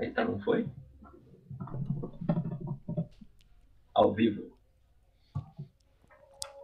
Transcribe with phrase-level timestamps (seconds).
[0.00, 0.66] Eita, não foi?
[3.94, 4.54] Ao vivo.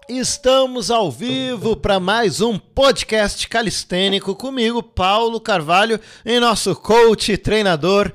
[0.09, 7.39] Estamos ao vivo para mais um podcast calistênico comigo, Paulo Carvalho, e nosso coach e
[7.39, 8.13] treinador,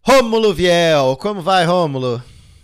[0.00, 1.16] Rômulo Viel.
[1.20, 2.20] Como vai, Rômulo?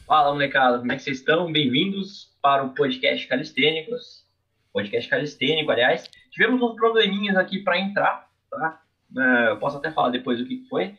[0.06, 1.52] Fala, molecada, como é que vocês estão?
[1.52, 4.26] Bem-vindos para o podcast Calistênicos.
[4.72, 6.08] Podcast calistênico, aliás.
[6.32, 8.80] Tivemos uns probleminhas aqui para entrar, tá?
[9.16, 10.96] É, eu posso até falar depois o que foi,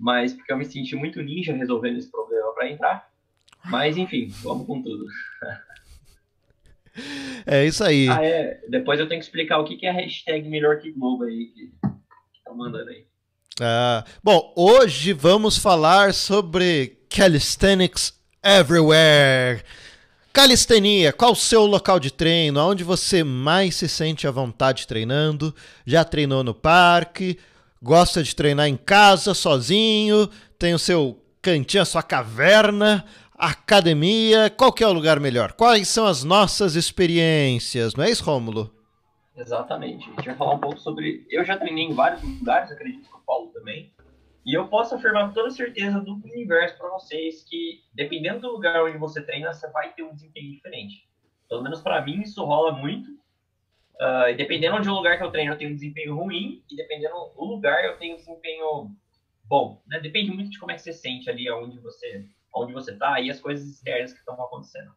[0.00, 3.10] mas porque eu me senti muito ninja resolvendo esse problema para entrar.
[3.66, 5.04] Mas enfim, vamos com tudo.
[7.46, 8.08] É isso aí.
[8.08, 8.60] Ah, é.
[8.68, 11.66] Depois eu tenho que explicar o que é a hashtag melhor que Globo aí que,
[11.66, 13.04] que tá mandando aí.
[13.60, 19.62] Ah, bom, hoje vamos falar sobre calisthenics everywhere.
[20.32, 22.60] Calistenia, qual o seu local de treino?
[22.60, 25.54] Onde você mais se sente à vontade treinando?
[25.84, 27.38] Já treinou no parque?
[27.82, 30.28] Gosta de treinar em casa, sozinho?
[30.58, 33.06] Tem o seu cantinho, a sua caverna?
[33.34, 34.50] Academia?
[34.50, 35.52] Qual que é o lugar melhor?
[35.52, 37.94] Quais são as nossas experiências?
[37.94, 38.70] Não é isso, Rômulo?
[39.34, 40.04] Exatamente.
[40.04, 41.26] A gente vai falar um pouco sobre.
[41.30, 43.90] Eu já treinei em vários lugares, acredito que o Paulo também.
[44.44, 48.84] E eu posso afirmar com toda certeza do universo para vocês que, dependendo do lugar
[48.84, 51.08] onde você treina, você vai ter um desempenho diferente.
[51.48, 53.08] Pelo menos para mim, isso rola muito.
[53.96, 56.62] Uh, dependendo do lugar que eu treino, eu tenho um desempenho ruim.
[56.70, 58.90] E dependendo do lugar, eu tenho um desempenho
[59.44, 59.82] bom.
[59.86, 60.00] Né?
[60.00, 62.24] Depende muito de como é que você sente ali, onde você,
[62.54, 64.92] onde você tá e as coisas externas que estão acontecendo.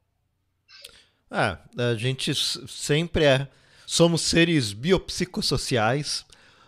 [1.30, 3.48] Ah, a gente sempre é.
[3.86, 6.26] Somos seres biopsicossociais.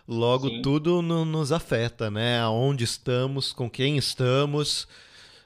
[0.08, 0.62] Logo, Sim.
[0.62, 2.38] tudo no, nos afeta, né?
[2.40, 4.86] Aonde estamos, com quem estamos.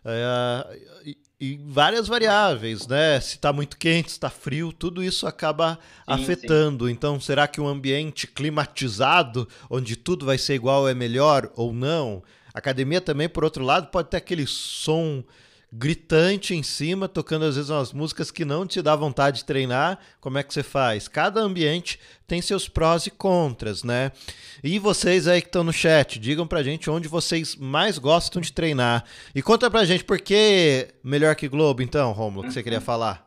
[0.04, 3.18] É, e, várias variáveis, né?
[3.20, 6.86] Se está muito quente, se está frio, tudo isso acaba sim, afetando.
[6.86, 6.92] Sim.
[6.92, 12.22] Então, será que um ambiente climatizado, onde tudo vai ser igual, é melhor ou não?
[12.52, 15.22] academia também, por outro lado, pode ter aquele som
[15.72, 19.98] gritante em cima, tocando às vezes umas músicas que não te dá vontade de treinar.
[20.20, 21.06] Como é que você faz?
[21.06, 24.10] Cada ambiente tem seus prós e contras, né?
[24.64, 28.52] E vocês aí que estão no chat, digam pra gente onde vocês mais gostam de
[28.52, 29.04] treinar.
[29.34, 33.24] E conta pra gente por que melhor que Globo, então, Romulo, que você queria falar.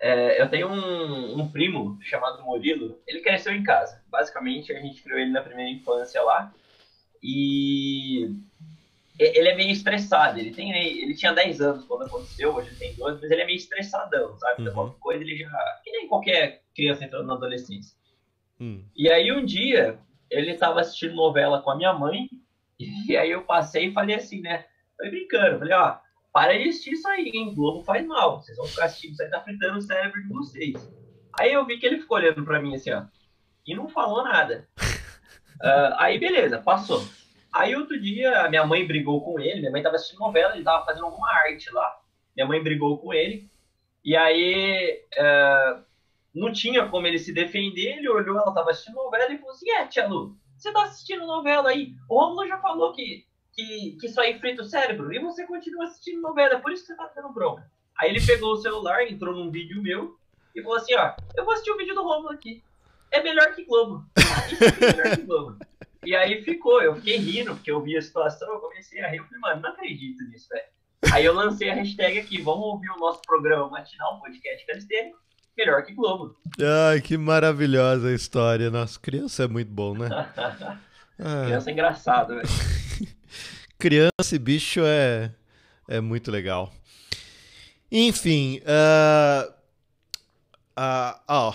[0.00, 4.02] É, eu tenho um, um, primo chamado Murilo, ele cresceu em casa.
[4.10, 6.52] Basicamente, a gente criou ele na primeira infância lá.
[7.22, 8.34] E
[9.18, 10.38] ele é meio estressado.
[10.38, 13.46] Ele, tem, ele tinha 10 anos quando aconteceu, hoje ele tem 12, mas ele é
[13.46, 14.62] meio estressadão, sabe?
[14.62, 14.74] Então, uhum.
[14.74, 15.80] Qualquer coisa ele já.
[15.84, 17.96] Que nem qualquer criança entrando na adolescência.
[18.58, 18.84] Uhum.
[18.96, 19.98] E aí um dia
[20.30, 22.28] ele tava assistindo novela com a minha mãe,
[23.06, 24.64] e aí eu passei e falei assim, né?
[24.96, 25.98] Falei brincando, falei, ó,
[26.32, 27.54] para de assistir isso aí, hein?
[27.54, 28.40] Globo faz mal.
[28.40, 30.92] Vocês vão ficar assistindo isso aí, tá fritando o cérebro de vocês.
[31.38, 33.04] Aí eu vi que ele ficou olhando pra mim assim, ó,
[33.66, 34.68] e não falou nada.
[34.78, 37.02] uh, aí beleza, passou.
[37.52, 40.84] Aí outro dia, minha mãe brigou com ele, minha mãe tava assistindo novela, ele tava
[40.86, 42.00] fazendo alguma arte lá.
[42.34, 43.50] Minha mãe brigou com ele,
[44.02, 45.84] e aí uh,
[46.34, 49.70] não tinha como ele se defender, ele olhou, ela tava assistindo novela e falou assim,
[49.70, 51.94] é, tia Lu, você tá assistindo novela aí?
[52.08, 55.84] O Romulo já falou que, que, que isso aí frita o cérebro, e você continua
[55.84, 57.70] assistindo novela, por isso que você tá tendo bronca.
[57.98, 60.16] Aí ele pegou o celular, entrou num vídeo meu,
[60.56, 62.62] e falou assim, ó, eu vou assistir o vídeo do Romulo aqui.
[63.10, 64.06] É melhor que Globo.
[64.50, 65.58] Isso é melhor que Globo.
[66.04, 69.18] E aí ficou, eu fiquei rindo, porque eu vi a situação, eu comecei a rir,
[69.18, 70.64] eu falei, mano, não acredito nisso, velho.
[71.12, 75.18] Aí eu lancei a hashtag aqui, vamos ouvir o nosso programa matinal, podcast calistênico,
[75.56, 76.36] melhor que Globo.
[76.90, 78.68] Ai, que maravilhosa a história.
[78.68, 80.08] Nossa, criança é muito bom, né?
[80.10, 80.78] ah.
[81.46, 82.48] Criança é engraçado, velho.
[83.78, 85.30] criança e bicho é,
[85.88, 86.72] é muito legal.
[87.90, 89.52] Enfim, uh,
[90.76, 91.54] uh, oh,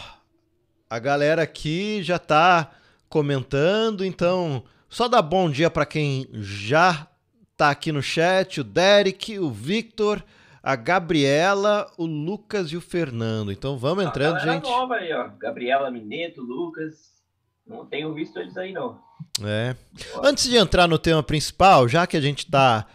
[0.89, 2.71] a galera aqui já tá
[3.09, 4.05] comentando.
[4.05, 7.07] Então, só dá bom dia para quem já
[7.55, 10.23] tá aqui no chat: o Derek, o Victor,
[10.61, 13.51] a Gabriela, o Lucas e o Fernando.
[13.51, 14.63] Então vamos entrando, gente.
[14.63, 15.29] nova aí, ó.
[15.39, 17.17] Gabriela Mineto, Lucas.
[17.65, 18.97] Não tenho visto eles aí, não.
[19.43, 19.75] É.
[20.23, 22.85] Antes de entrar no tema principal, já que a gente tá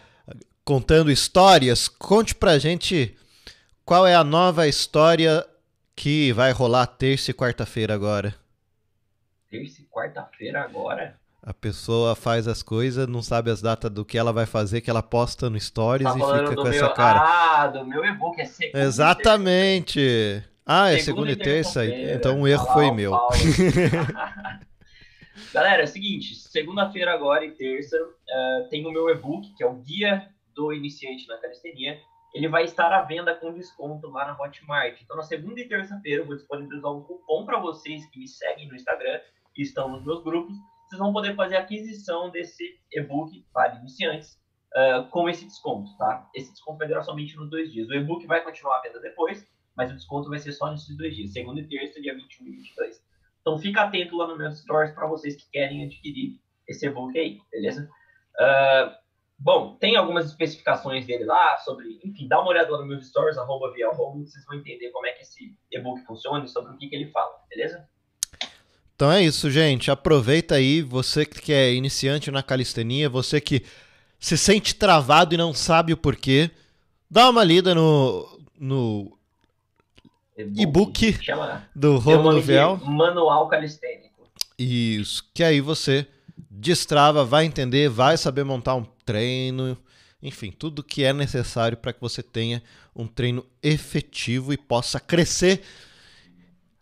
[0.65, 3.15] contando histórias, conte pra gente
[3.85, 5.45] qual é a nova história
[5.95, 8.33] que vai rolar terça e quarta-feira agora
[9.53, 11.15] terça e quarta-feira agora.
[11.45, 14.89] A pessoa faz as coisas, não sabe as datas do que ela vai fazer, que
[14.89, 16.71] ela posta no Stories tá e fica com meu...
[16.71, 17.19] essa cara.
[17.21, 20.43] Ah, do meu e-book é segunda Exatamente.
[20.65, 21.85] Ah, é segunda, e terça?
[21.85, 23.11] Então o erro foi meu.
[25.53, 29.67] Galera, é o seguinte, segunda-feira agora e terça uh, tem o meu e-book, que é
[29.67, 31.99] o Guia do Iniciante na Calistenia.
[32.33, 34.99] Ele vai estar à venda com desconto lá na Hotmart.
[35.01, 38.67] Então, na segunda e terça-feira, eu vou disponibilizar um cupom para vocês que me seguem
[38.67, 39.19] no Instagram
[39.61, 40.55] estão nos meus grupos,
[40.87, 44.39] vocês vão poder fazer a aquisição desse e-book para iniciantes
[44.73, 46.29] uh, com esse desconto, tá?
[46.35, 47.89] Esse desconto vai durar somente nos dois dias.
[47.89, 51.15] O e-book vai continuar a venda depois, mas o desconto vai ser só nesses dois
[51.15, 53.03] dias, segunda e terça, dia 21 e 22.
[53.41, 57.39] Então fica atento lá no meu stories para vocês que querem adquirir esse e-book aí,
[57.51, 57.89] beleza?
[58.39, 58.93] Uh,
[59.37, 63.37] bom, tem algumas especificações dele lá sobre, enfim, dá uma olhada lá no meus stories,
[63.37, 66.87] arroba Home, vocês vão entender como é que esse e-book funciona e sobre o que,
[66.87, 67.87] que ele fala, beleza?
[68.95, 69.89] Então é isso, gente.
[69.89, 73.63] Aproveita aí, você que é iniciante na calistenia, você que
[74.19, 76.49] se sente travado e não sabe o porquê,
[77.09, 79.17] dá uma lida no, no
[80.37, 81.19] e-book
[81.75, 82.77] do Romulo Viel.
[82.77, 84.27] Manual calistênico.
[84.57, 86.07] Isso, que aí você
[86.49, 89.77] destrava, vai entender, vai saber montar um treino,
[90.21, 92.63] enfim, tudo que é necessário para que você tenha
[92.95, 95.61] um treino efetivo e possa crescer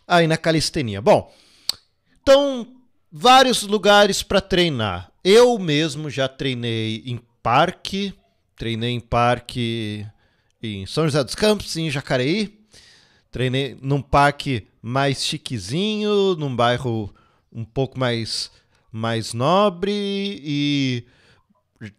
[0.07, 1.01] aí na calistenia.
[1.01, 1.33] Bom,
[2.21, 2.67] então
[3.11, 5.11] vários lugares para treinar.
[5.23, 8.13] Eu mesmo já treinei em parque,
[8.55, 10.05] treinei em parque
[10.61, 12.61] em São José dos Campos, em Jacareí,
[13.31, 17.13] Treinei num parque mais chiquezinho, num bairro
[17.51, 18.51] um pouco mais,
[18.91, 21.05] mais nobre e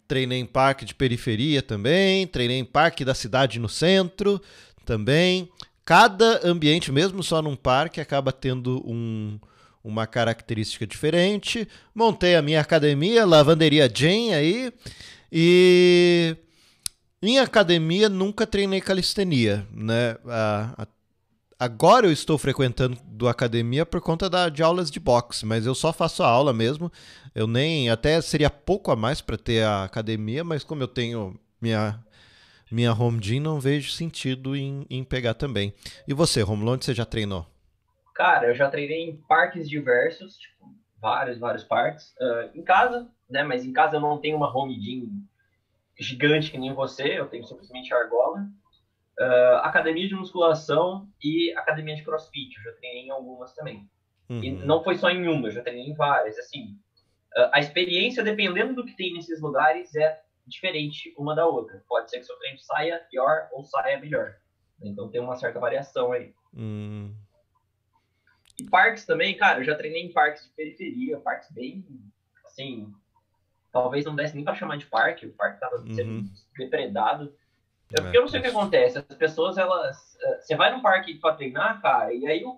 [0.07, 4.43] treinei em parque de periferia também, treinei em parque da cidade no centro
[4.85, 5.49] também.
[5.87, 9.41] Cada ambiente, mesmo só num parque, acaba tendo um,
[9.83, 11.67] uma característica diferente.
[11.95, 14.73] Montei a minha academia, Lavanderia Jane aí,
[15.31, 16.37] e
[17.23, 20.17] em academia nunca treinei calistenia, né?
[20.27, 20.87] A, a
[21.63, 25.77] Agora eu estou frequentando do academia por conta da, de aulas de boxe, mas eu
[25.77, 26.91] só faço a aula mesmo.
[27.33, 27.89] Eu nem.
[27.89, 32.05] Até seria pouco a mais para ter a academia, mas como eu tenho minha,
[32.69, 35.73] minha home gym, não vejo sentido em, em pegar também.
[36.09, 37.47] E você, Romulo, onde você já treinou?
[38.15, 42.15] Cara, eu já treinei em parques diversos, tipo, vários, vários parques.
[42.21, 43.43] Uh, em casa, né?
[43.43, 45.27] Mas em casa eu não tenho uma home gym
[45.99, 48.47] gigante que nem você, eu tenho simplesmente a argola
[49.21, 52.57] uh, academia de musculação e academia de crossfit.
[52.57, 53.89] Eu já treinei em algumas também.
[54.29, 54.43] Uhum.
[54.43, 56.39] E não foi só em uma, eu já treinei em várias.
[56.39, 56.77] Assim,
[57.37, 61.83] uh, a experiência, dependendo do que tem nesses lugares, é diferente uma da outra.
[61.89, 64.37] Pode ser que seu treino saia pior ou saia melhor.
[64.83, 66.35] Então tem uma certa variação aí.
[66.55, 67.15] Uhum.
[68.63, 71.85] E parques também, cara, eu já treinei em parques de periferia, parques bem,
[72.45, 72.93] assim,
[73.73, 76.31] talvez não desse nem para chamar de parque, o parque tava sendo uhum.
[76.57, 77.35] depredado.
[77.93, 78.99] É porque eu não sei o que acontece.
[78.99, 80.17] As pessoas, elas.
[80.23, 82.57] Eh, você vai num parque pra treinar, cara, e aí o,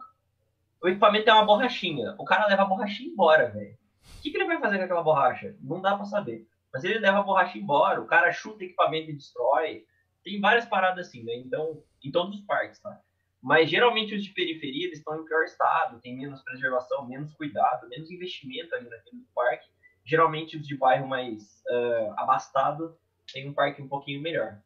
[0.82, 2.14] o equipamento é uma borrachinha.
[2.18, 3.76] O cara leva a borrachinha embora, velho.
[4.18, 5.56] O que, que ele vai fazer com aquela borracha?
[5.60, 6.46] Não dá pra saber.
[6.72, 9.84] Mas ele leva a borracha embora, o cara chuta o equipamento e destrói.
[10.22, 11.34] Tem várias paradas assim, né?
[11.36, 13.00] Então, em todos os parques, tá?
[13.44, 18.10] Mas geralmente os de periferia estão em pior estado, tem menos preservação, menos cuidado, menos
[18.10, 19.68] investimento ali naquele parque.
[20.02, 22.96] Geralmente os de bairro mais uh, abastado
[23.30, 24.58] tem um parque um pouquinho melhor.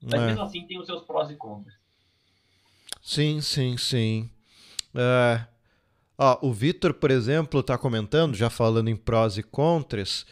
[0.00, 0.26] Mas é.
[0.26, 1.74] mesmo assim tem os seus prós e contras.
[3.02, 4.30] Sim, sim, sim.
[4.94, 5.44] É...
[6.16, 10.24] Ó, o Vitor, por exemplo, está comentando, já falando em prós e contras,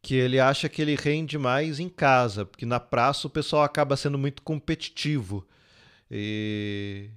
[0.00, 3.96] que ele acha que ele rende mais em casa, porque na praça o pessoal acaba
[3.96, 5.46] sendo muito competitivo.
[6.12, 7.10] E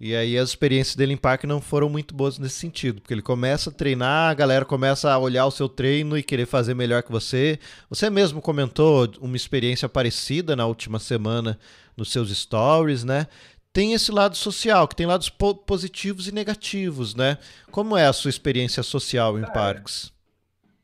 [0.00, 3.22] e aí as experiências dele em parque não foram muito boas nesse sentido, porque ele
[3.22, 7.02] começa a treinar, a galera começa a olhar o seu treino e querer fazer melhor
[7.02, 7.58] que você.
[7.90, 11.58] Você mesmo comentou uma experiência parecida na última semana
[11.96, 13.26] nos seus stories, né?
[13.72, 17.36] Tem esse lado social, que tem lados po positivos e negativos, né?
[17.72, 20.12] Como é a sua experiência social em Cara, parques?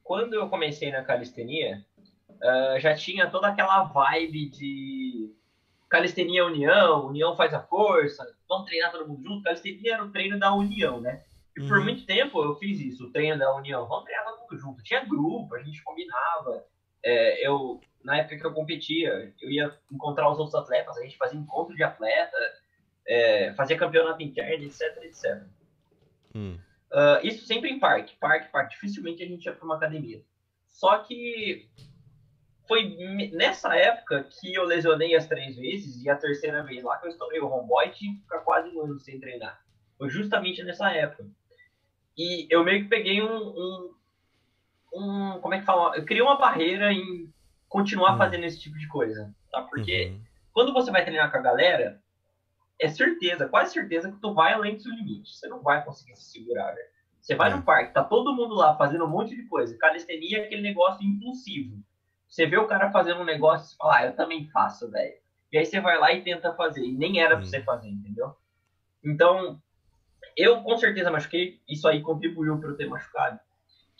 [0.02, 1.84] Quando eu comecei na calistenia,
[2.30, 5.30] uh, já tinha toda aquela vibe de
[5.94, 9.44] calistenia é união, união faz a força, vamos treinar todo mundo junto.
[9.44, 11.22] Calistenia era o treino da união, né?
[11.56, 11.84] E por uhum.
[11.84, 13.86] muito tempo eu fiz isso, o treino da união.
[13.86, 14.82] Vamos treinar todo mundo junto.
[14.82, 16.66] Tinha grupo, a gente combinava.
[17.00, 21.16] É, eu, na época que eu competia, eu ia encontrar os outros atletas, a gente
[21.16, 22.36] fazia encontro de atleta,
[23.06, 25.42] é, fazia campeonato interno, etc, etc.
[26.34, 26.58] Hum.
[26.90, 28.74] Uh, isso sempre em parque, parque, parque.
[28.74, 30.24] Dificilmente a gente ia para uma academia.
[30.66, 31.68] Só que
[32.66, 32.96] foi
[33.32, 37.10] nessa época que eu lesionei as três vezes e a terceira vez lá que eu
[37.10, 39.60] estourei o romboid e tive que ficar quase um ano sem treinar.
[39.98, 41.26] Foi justamente nessa época.
[42.16, 43.94] E eu meio que peguei um, um,
[44.94, 45.96] um como é que fala?
[45.96, 47.32] Eu criei uma barreira em
[47.68, 48.18] continuar uhum.
[48.18, 49.62] fazendo esse tipo de coisa, tá?
[49.62, 50.20] Porque uhum.
[50.52, 52.00] quando você vai treinar com a galera,
[52.80, 55.36] é certeza, quase certeza que tu vai além do seu limite.
[55.36, 56.94] Você não vai conseguir se segurar, velho.
[57.20, 57.56] Você vai é.
[57.56, 59.76] no parque, tá todo mundo lá fazendo um monte de coisa.
[59.78, 61.82] Calistenia é aquele negócio impulsivo
[62.34, 65.14] você vê o cara fazendo um negócio e fala, ah, eu também faço, velho.
[65.52, 66.84] E aí você vai lá e tenta fazer.
[66.84, 68.34] E nem era pra você fazer, entendeu?
[69.04, 69.62] Então,
[70.36, 71.60] eu com certeza machuquei.
[71.68, 73.38] Isso aí contribuiu para eu ter machucado.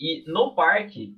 [0.00, 1.17] E no parque,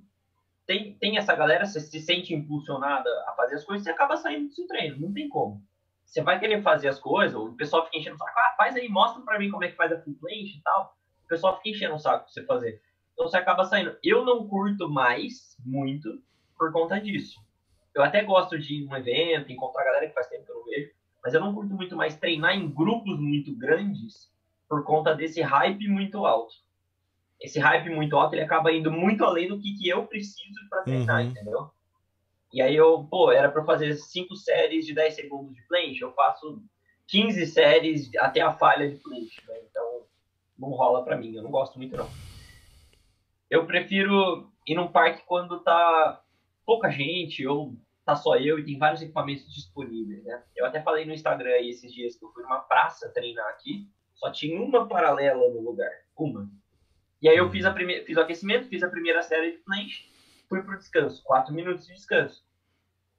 [0.66, 4.54] tem, tem essa galera, você se sente impulsionada a fazer as coisas, você acaba saindo
[4.54, 5.64] do treino, não tem como.
[6.04, 8.90] Você vai querer fazer as coisas, o pessoal fica enchendo o saco, ah, faz aí,
[8.90, 10.94] mostra pra mim como é que faz a full planche e tal.
[11.24, 12.82] O pessoal fica enchendo o saco pra você fazer.
[13.14, 13.96] Então você acaba saindo.
[14.04, 16.22] Eu não curto mais muito
[16.56, 17.40] por conta disso.
[17.94, 20.56] Eu até gosto de ir num evento, encontrar a galera que faz tempo que eu
[20.56, 24.30] não vejo, mas eu não curto muito mais treinar em grupos muito grandes
[24.68, 26.54] por conta desse hype muito alto.
[27.40, 30.82] Esse hype muito alto, ele acaba indo muito além do que, que eu preciso para
[30.82, 31.30] treinar, uhum.
[31.30, 31.70] entendeu?
[32.52, 36.12] E aí eu, pô, era para fazer cinco séries de 10 segundos de planche, eu
[36.12, 36.62] faço
[37.08, 39.54] 15 séries até a falha de planche, né?
[39.70, 40.02] Então
[40.58, 42.08] não rola para mim, eu não gosto muito não.
[43.50, 46.22] Eu prefiro ir num parque quando tá
[46.66, 50.42] pouca gente ou tá só eu e tem vários equipamentos disponíveis, né?
[50.54, 53.88] Eu até falei no Instagram aí esses dias que eu fui numa praça treinar aqui,
[54.14, 56.48] só tinha uma paralela no lugar, uma.
[57.22, 58.04] E aí eu fiz, a prime...
[58.04, 60.10] fiz o aquecimento, fiz a primeira série de planche,
[60.48, 62.44] fui pro descanso, quatro minutos de descanso.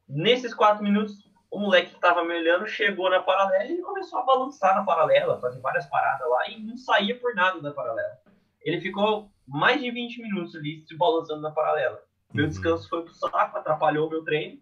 [0.08, 4.26] Nesses quatro minutos, o moleque que tava me olhando chegou na paralela e começou a
[4.26, 8.20] balançar na paralela, fazer várias paradas lá e não saía por nada da paralela.
[8.62, 12.07] Ele ficou mais de 20 minutos ali se balançando na paralela.
[12.34, 12.50] Meu uhum.
[12.50, 14.60] descanso foi pro saco, atrapalhou o meu treino.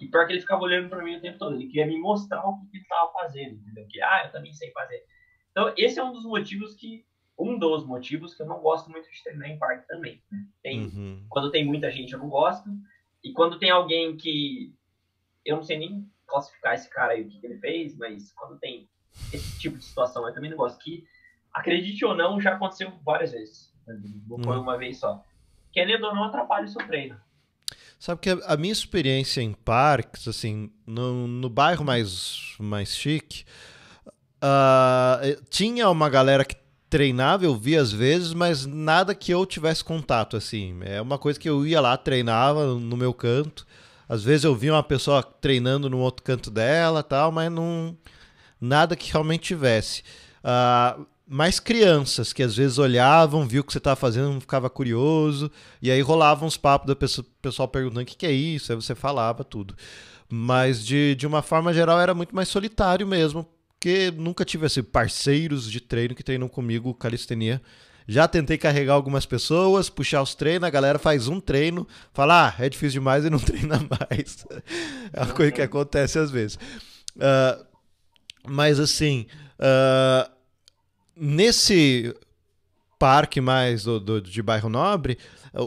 [0.00, 1.54] E pior que ele ficava olhando para mim o tempo todo.
[1.54, 3.86] Ele queria me mostrar o que ele tava fazendo, entendeu?
[3.88, 5.04] Que, ah, eu também sei fazer.
[5.50, 7.06] Então, esse é um dos motivos que
[7.38, 10.22] um dos motivos que eu não gosto muito de treinar em parque também.
[10.30, 10.46] Né?
[10.62, 11.26] Tem, uhum.
[11.28, 12.68] Quando tem muita gente, eu não gosto.
[13.22, 14.74] E quando tem alguém que.
[15.44, 18.58] Eu não sei nem classificar esse cara aí, o que, que ele fez, mas quando
[18.58, 18.88] tem
[19.32, 20.78] esse tipo de situação, eu também não gosto.
[20.78, 21.04] Que,
[21.52, 23.72] acredite ou não, já aconteceu várias vezes.
[24.26, 24.62] Não foi uhum.
[24.62, 25.22] uma vez só.
[25.74, 27.16] Querendo ou não, atrapalha o seu treino.
[27.98, 33.44] Sabe que a minha experiência em parques, assim, no, no bairro mais, mais chique,
[34.42, 36.56] uh, tinha uma galera que
[36.88, 40.78] treinava, eu via às vezes, mas nada que eu tivesse contato, assim.
[40.84, 43.66] É uma coisa que eu ia lá, treinava no meu canto.
[44.08, 47.96] Às vezes eu via uma pessoa treinando no outro canto dela, tal, mas não
[48.60, 50.04] nada que realmente tivesse.
[50.44, 55.50] Uh, mais crianças que às vezes olhavam, viu o que você estava fazendo, ficava curioso,
[55.80, 58.76] e aí rolavam uns papos do pessoal, pessoal perguntando o que, que é isso, aí
[58.76, 59.74] você falava tudo.
[60.28, 64.82] Mas de, de uma forma geral era muito mais solitário mesmo, porque nunca tive assim,
[64.82, 67.60] parceiros de treino que treinam comigo calistenia.
[68.06, 72.54] Já tentei carregar algumas pessoas, puxar os treinos, a galera faz um treino, fala, ah,
[72.62, 74.46] é difícil demais e não treina mais.
[75.12, 76.58] é uma coisa que acontece às vezes.
[77.16, 77.64] Uh,
[78.46, 79.26] mas assim,
[79.58, 80.33] uh,
[81.16, 82.14] nesse
[82.98, 85.18] parque mais do, do, de bairro nobre,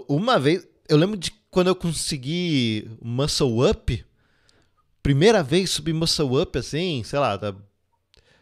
[0.08, 4.06] uma vez, eu lembro de quando eu consegui muscle up,
[5.02, 7.56] primeira vez subir muscle up assim, sei lá, da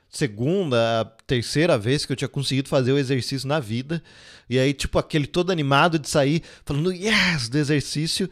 [0.09, 4.01] segunda, terceira vez que eu tinha conseguido fazer o exercício na vida.
[4.49, 8.29] E aí, tipo, aquele todo animado de sair, falando yes do exercício.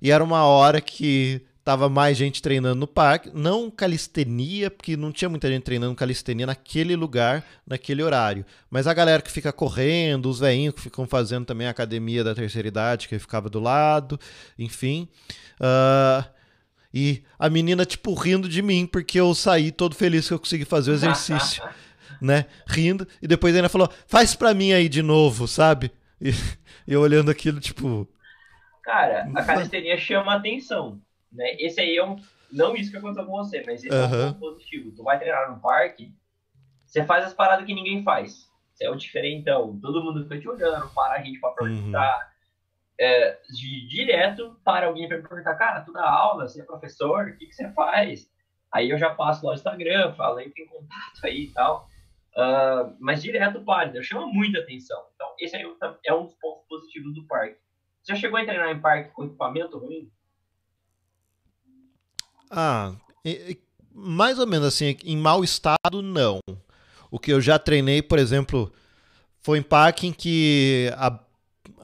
[0.00, 5.10] E era uma hora que tava mais gente treinando no parque, não calistenia, porque não
[5.10, 8.44] tinha muita gente treinando calistenia naquele lugar, naquele horário.
[8.70, 12.34] Mas a galera que fica correndo, os velhinhos que ficam fazendo também a academia da
[12.34, 14.20] terceira idade, que ficava do lado,
[14.58, 15.08] enfim.
[15.58, 16.28] Uh,
[16.92, 20.66] e a menina, tipo, rindo de mim, porque eu saí todo feliz que eu consegui
[20.66, 21.62] fazer o exercício.
[22.20, 22.44] né?
[22.66, 23.08] Rindo.
[23.22, 25.90] E depois ainda falou, faz pra mim aí de novo, sabe?
[26.20, 26.32] E
[26.86, 28.06] eu olhando aquilo, tipo.
[28.82, 31.00] Cara, a calistenia chama atenção.
[31.34, 31.56] Né?
[31.58, 32.16] Esse aí é um.
[32.52, 34.92] Não isso que aconteceu com você, mas esse é um ponto positivo.
[34.92, 36.14] Tu vai treinar no parque,
[36.84, 38.48] você faz as paradas que ninguém faz.
[38.72, 39.78] Você é o diferentão.
[39.80, 42.16] Todo mundo fica te olhando, para a gente pra perguntar.
[42.16, 42.34] Uhum
[42.98, 47.28] é, de direto para alguém para me perguntar, cara, tu dá aula, você é professor,
[47.28, 48.30] o que, que você faz?
[48.72, 51.88] Aí eu já passo lá no Instagram, falo, entra em contato aí e tal.
[52.36, 55.00] Uh, mas direto para, chama muita atenção.
[55.14, 55.62] Então, esse aí
[56.04, 57.56] é um dos pontos positivos do parque.
[58.02, 60.10] Você já chegou a treinar em parque com equipamento ruim?
[62.50, 62.92] Ah,
[63.94, 66.40] mais ou menos assim, em mau estado, não.
[67.10, 68.72] O que eu já treinei, por exemplo,
[69.40, 71.18] foi em parque em que a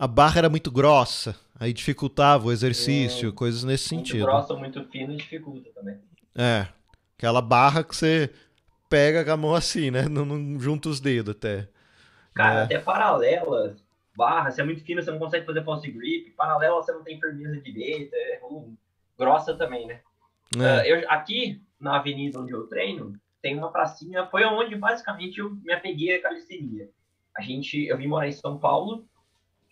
[0.01, 4.21] a barra era muito grossa, aí dificultava o exercício, é, coisas nesse sentido.
[4.21, 5.99] Muito grossa muito fina dificulta também.
[6.35, 6.67] É,
[7.19, 8.31] aquela barra que você
[8.89, 10.09] pega com a mão assim, né?
[10.09, 11.69] Não, não junta os dedos até.
[12.33, 12.65] Cara, é.
[12.65, 13.77] até paralela,
[14.17, 17.21] barra, se é muito fina você não consegue fazer false grip, paralela você não tem
[17.21, 18.79] firmeza direita, é ruim.
[19.19, 20.01] Grossa também, né?
[20.57, 20.59] É.
[20.59, 25.51] Uh, eu, aqui, na avenida onde eu treino, tem uma pracinha, foi onde basicamente eu
[25.51, 26.91] me apeguei a calistenia.
[27.37, 29.09] A gente, eu vim morar em São Paulo,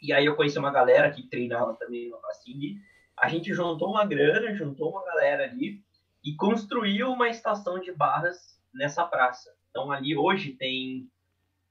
[0.01, 2.81] e aí eu conheci uma galera que treinava também no Passing.
[3.17, 5.83] A gente juntou uma grana, juntou uma galera ali
[6.25, 9.53] e construiu uma estação de barras nessa praça.
[9.71, 11.11] Então ali hoje tem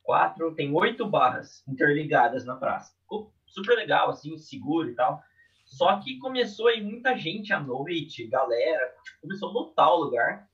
[0.03, 2.93] quatro, tem oito barras interligadas na praça.
[3.01, 5.23] Ficou super legal, assim, seguro e tal.
[5.67, 10.47] Só que começou aí muita gente à noite, galera, tipo, começou a lotar o lugar.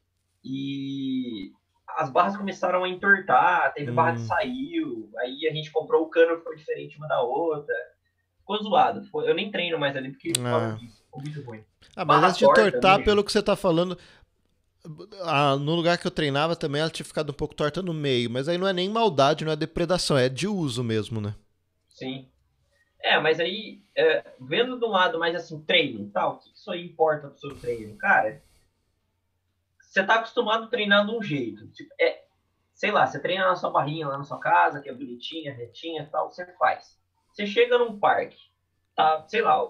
[0.44, 1.54] E
[1.88, 3.96] as barras começaram a entortar, teve hum.
[3.96, 7.76] barra que saiu, aí a gente comprou o cano, ficou diferente uma da outra.
[8.40, 9.08] Ficou zoado.
[9.24, 10.78] Eu nem treino mais ali porque ah.
[10.78, 11.64] ficou muito ruim.
[11.96, 13.98] Ah, mas antes de entortar, pelo que você tá falando,
[15.22, 18.30] ah, no lugar que eu treinava também ela tinha ficado um pouco torta no meio,
[18.30, 21.36] mas aí não é nem maldade, não é depredação, é de uso mesmo, né?
[21.88, 22.28] Sim.
[23.04, 26.72] É, mas aí, é, vendo de um lado mais assim, treino tal, o que isso
[26.72, 27.98] aí importa pro seu treino?
[27.98, 28.42] Cara,
[29.78, 31.68] você tá acostumado a treinar de um jeito.
[31.68, 32.24] Tipo, é,
[32.74, 36.08] sei lá, você treina na sua barrinha lá na sua casa, que é bonitinha, retinha
[36.10, 36.98] tal, você faz.
[37.34, 38.38] Você chega num parque,
[38.96, 39.70] tá, sei lá,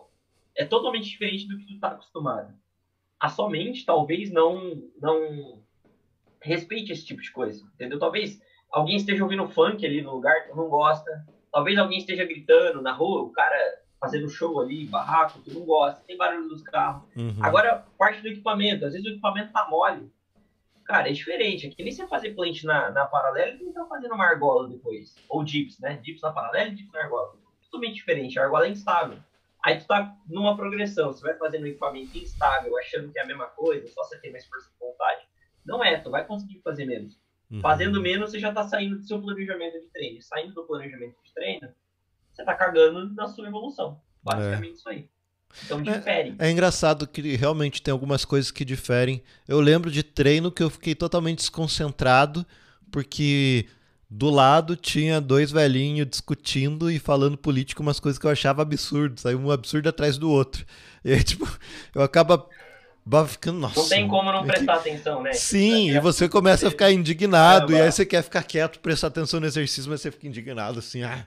[0.56, 2.54] é totalmente diferente do que tu tá acostumado.
[3.20, 5.64] A sua mente talvez não, não
[6.40, 7.98] respeite esse tipo de coisa, entendeu?
[7.98, 8.40] Talvez
[8.72, 12.92] alguém esteja ouvindo funk ali no lugar tu não gosta, talvez alguém esteja gritando na
[12.92, 13.56] rua, o cara
[14.02, 17.04] fazendo show ali, barraco, tu não gosta, tem barulho dos carros.
[17.16, 17.38] Uhum.
[17.42, 20.12] Agora, parte do equipamento, às vezes o equipamento tá mole.
[20.84, 21.68] Cara, é diferente.
[21.68, 25.16] Aqui nem você fazer plant na, na paralela e tá fazendo uma argola depois.
[25.30, 25.98] Ou dips, né?
[26.04, 27.34] Dips na paralela e dips na argola.
[27.64, 28.38] Totalmente diferente.
[28.38, 29.18] A argola é instável.
[29.64, 31.14] Aí tu tá numa progressão.
[31.14, 34.34] Você vai fazendo um equipamento instável, achando que é a mesma coisa, só você tem
[34.34, 35.22] mais força de vontade.
[35.66, 37.18] Não é, tu vai conseguir fazer menos.
[37.54, 37.62] Uhum.
[37.62, 40.20] Fazendo menos, você já tá saindo do seu planejamento de treino.
[40.24, 41.70] Saindo do planejamento de treino,
[42.32, 44.02] você tá cagando na sua evolução.
[44.24, 44.74] Basicamente é.
[44.74, 45.10] isso aí.
[45.64, 46.36] Então é, difere.
[46.40, 49.22] É, é, engraçado que realmente tem algumas coisas que diferem.
[49.48, 52.44] Eu lembro de treino que eu fiquei totalmente desconcentrado,
[52.92, 53.68] porque
[54.10, 59.20] do lado tinha dois velhinhos discutindo e falando político umas coisas que eu achava absurdo.
[59.20, 60.66] Saiu um absurdo atrás do outro.
[61.06, 61.46] E aí, tipo,
[61.94, 62.02] eu
[63.06, 63.80] acabo ficando, nossa.
[63.80, 64.90] Não tem como não prestar que...
[64.90, 65.34] atenção, né?
[65.34, 69.08] Sim, e você começa a ficar indignado, é, e aí você quer ficar quieto, prestar
[69.08, 71.26] atenção no exercício, mas você fica indignado, assim, ah,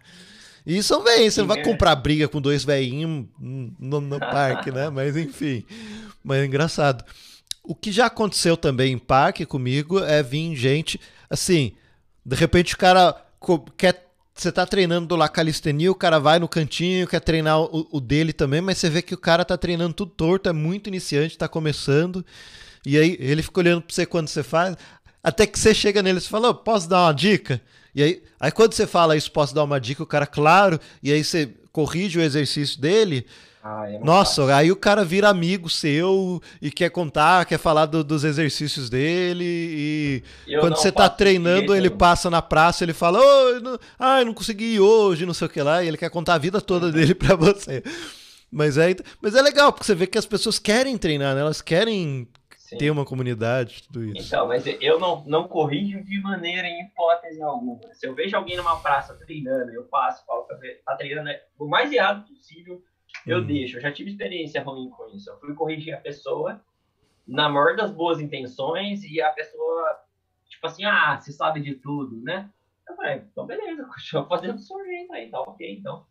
[0.67, 4.91] e são velhinhos, você não vai comprar briga com dois velhinhos no, no parque, né?
[4.91, 5.65] Mas enfim.
[6.25, 7.05] Mas é engraçado.
[7.63, 11.73] O que já aconteceu também em parque comigo é vir gente, assim,
[12.25, 13.15] de repente o cara
[13.77, 14.06] quer.
[14.37, 18.35] Você tá treinando lá calistenia, o cara vai no cantinho, quer treinar o, o, dele
[18.35, 21.49] também, mas você vê que o cara tá treinando tudo torto, é muito iniciante, tá
[21.49, 22.25] começando.
[22.85, 24.77] E aí ele fica olhando pra você quando você faz.
[25.23, 27.63] Até que você chega nele e fala, oh, posso dar uma dica?
[27.95, 31.11] E aí, aí quando você fala isso, posso dar uma dica, o cara, claro, e
[31.11, 33.27] aí você corrige o exercício dele.
[33.69, 38.05] Ah, é Nossa, aí o cara vira amigo seu e quer contar, quer falar do,
[38.05, 39.45] dos exercícios dele.
[39.45, 44.25] E eu quando você tá treinando, ele passa na praça, ele fala: oh, não, ah,
[44.25, 46.61] não consegui ir hoje, não sei o que lá, e ele quer contar a vida
[46.61, 47.83] toda dele pra você.
[48.53, 51.41] Mas é, mas é legal, porque você vê que as pessoas querem treinar, né?
[51.41, 52.79] Elas querem Sim.
[52.79, 54.29] ter uma comunidade, tudo isso.
[54.29, 57.81] Então, mas eu não, não corrijo de maneira em hipótese alguma.
[57.95, 60.47] Se eu vejo alguém numa praça treinando, eu passo, falo
[60.85, 62.81] tá treinando é, o mais errado possível,
[63.27, 63.47] eu hum.
[63.47, 63.77] deixo.
[63.77, 65.31] Eu já tive experiência ruim com isso.
[65.31, 66.61] Eu fui corrigir a pessoa
[67.27, 70.01] na maior das boas intenções e a pessoa,
[70.49, 72.51] tipo assim, ah, você sabe de tudo, né?
[72.89, 76.07] Eu falei, então beleza, continua fazendo seu jeito aí, tá ok, então.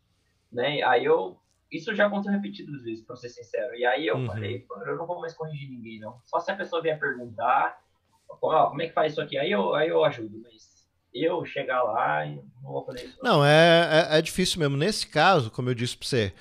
[0.52, 0.82] Né?
[0.82, 1.38] Aí eu
[1.70, 3.74] isso já aconteceu repetidas vezes, pra ser sincero.
[3.74, 4.26] E aí eu uhum.
[4.26, 6.20] falei, eu não vou mais corrigir ninguém, não.
[6.24, 7.80] Só se a pessoa vier perguntar,
[8.28, 9.36] oh, como é que faz isso aqui?
[9.36, 13.18] Aí eu, aí eu ajudo, mas eu chegar lá e não vou fazer isso.
[13.22, 14.76] Não, é, é, é, difícil mesmo.
[14.76, 16.32] Nesse caso, como eu disse pra você,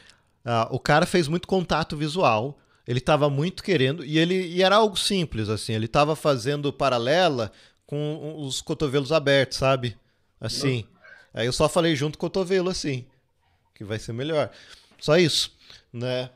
[0.46, 4.76] uh, o cara fez muito contato visual, ele estava muito querendo, e ele e era
[4.76, 7.52] algo simples, assim, ele estava fazendo paralela
[7.86, 9.98] com os cotovelos abertos, sabe?
[10.40, 10.86] Assim.
[11.34, 13.06] Aí eu só falei junto cotovelo, assim,
[13.74, 14.50] que vai ser melhor.
[15.00, 15.52] Só isso,
[15.92, 16.30] né?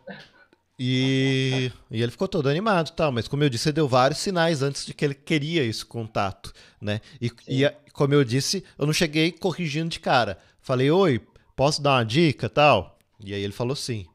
[0.78, 4.62] E, e ele ficou todo animado tal, mas como eu disse, ele deu vários sinais
[4.62, 7.02] antes de que ele queria esse contato, né?
[7.22, 10.38] E, e, como eu disse, eu não cheguei corrigindo de cara.
[10.62, 11.22] Falei, oi,
[11.56, 12.99] posso dar uma dica tal?
[13.24, 14.08] E aí ele falou sim,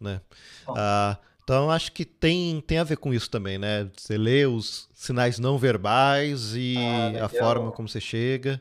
[0.00, 0.20] né?
[0.68, 3.90] Ah, então acho que tem, tem a ver com isso também, né?
[3.96, 8.60] Você lê os sinais não verbais e ah, a forma como você chega.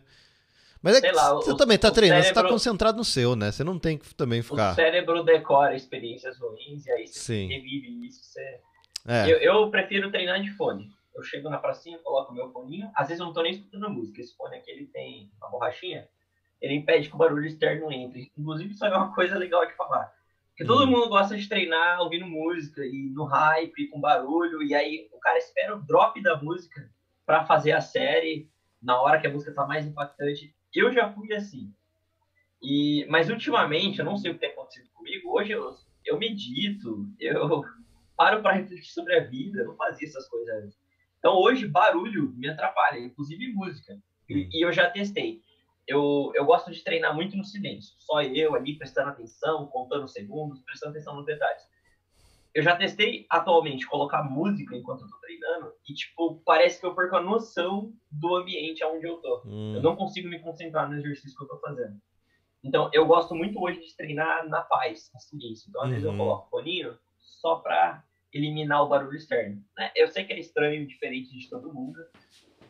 [0.82, 3.38] Mas é que lá, você o, também tá treinando, cérebro, você tá concentrado no seu,
[3.38, 3.54] né?
[3.54, 4.74] Você não tem que também ficar.
[4.74, 7.48] O cérebro decora experiências ruins e aí você Sim.
[7.48, 8.22] revive isso.
[8.22, 8.60] Você...
[9.08, 9.32] É.
[9.32, 10.90] Eu, eu, prefiro treinar de fone.
[11.16, 12.92] Eu chego na pracinha, coloco meu foninho.
[12.96, 14.20] Às vezes eu não tô nem escutando música.
[14.20, 16.06] Esse fone aqui ele tem uma borrachinha.
[16.64, 18.32] Ele impede que o barulho externo entre.
[18.38, 20.10] Inclusive, isso é uma coisa legal de falar.
[20.48, 20.92] Porque todo hum.
[20.92, 24.64] mundo gosta de treinar ouvindo música e no hype, com barulho.
[24.64, 26.90] E aí o cara espera o drop da música
[27.26, 28.50] para fazer a série
[28.82, 30.56] na hora que a música tá mais impactante.
[30.74, 31.70] Eu já fui assim.
[32.62, 35.38] E, mas ultimamente, eu não sei o que tem acontecido comigo.
[35.38, 37.66] Hoje eu, eu medito, eu
[38.16, 40.78] paro para refletir sobre a vida, eu não fazia essas coisas antes.
[41.20, 44.00] Então hoje barulho me atrapalha, inclusive música.
[44.30, 44.50] E, hum.
[44.50, 45.42] e eu já testei.
[45.88, 47.94] Eu, eu gosto de treinar muito no silêncio.
[48.00, 51.62] Só eu ali prestando atenção, contando segundos, prestando atenção nos detalhes.
[52.54, 56.94] Eu já testei atualmente colocar música enquanto eu tô treinando e, tipo, parece que eu
[56.94, 59.42] perco a noção do ambiente onde eu tô.
[59.46, 59.76] Hum.
[59.76, 62.00] Eu não consigo me concentrar no exercício que eu tô fazendo.
[62.64, 65.68] Então, eu gosto muito hoje de treinar na paz, no silêncio.
[65.68, 65.92] Então, às uhum.
[65.92, 66.18] vezes eu uhum.
[66.18, 69.62] coloco foninho só pra eliminar o barulho externo.
[69.78, 69.92] Né?
[69.96, 72.00] Eu sei que é estranho, diferente de todo mundo,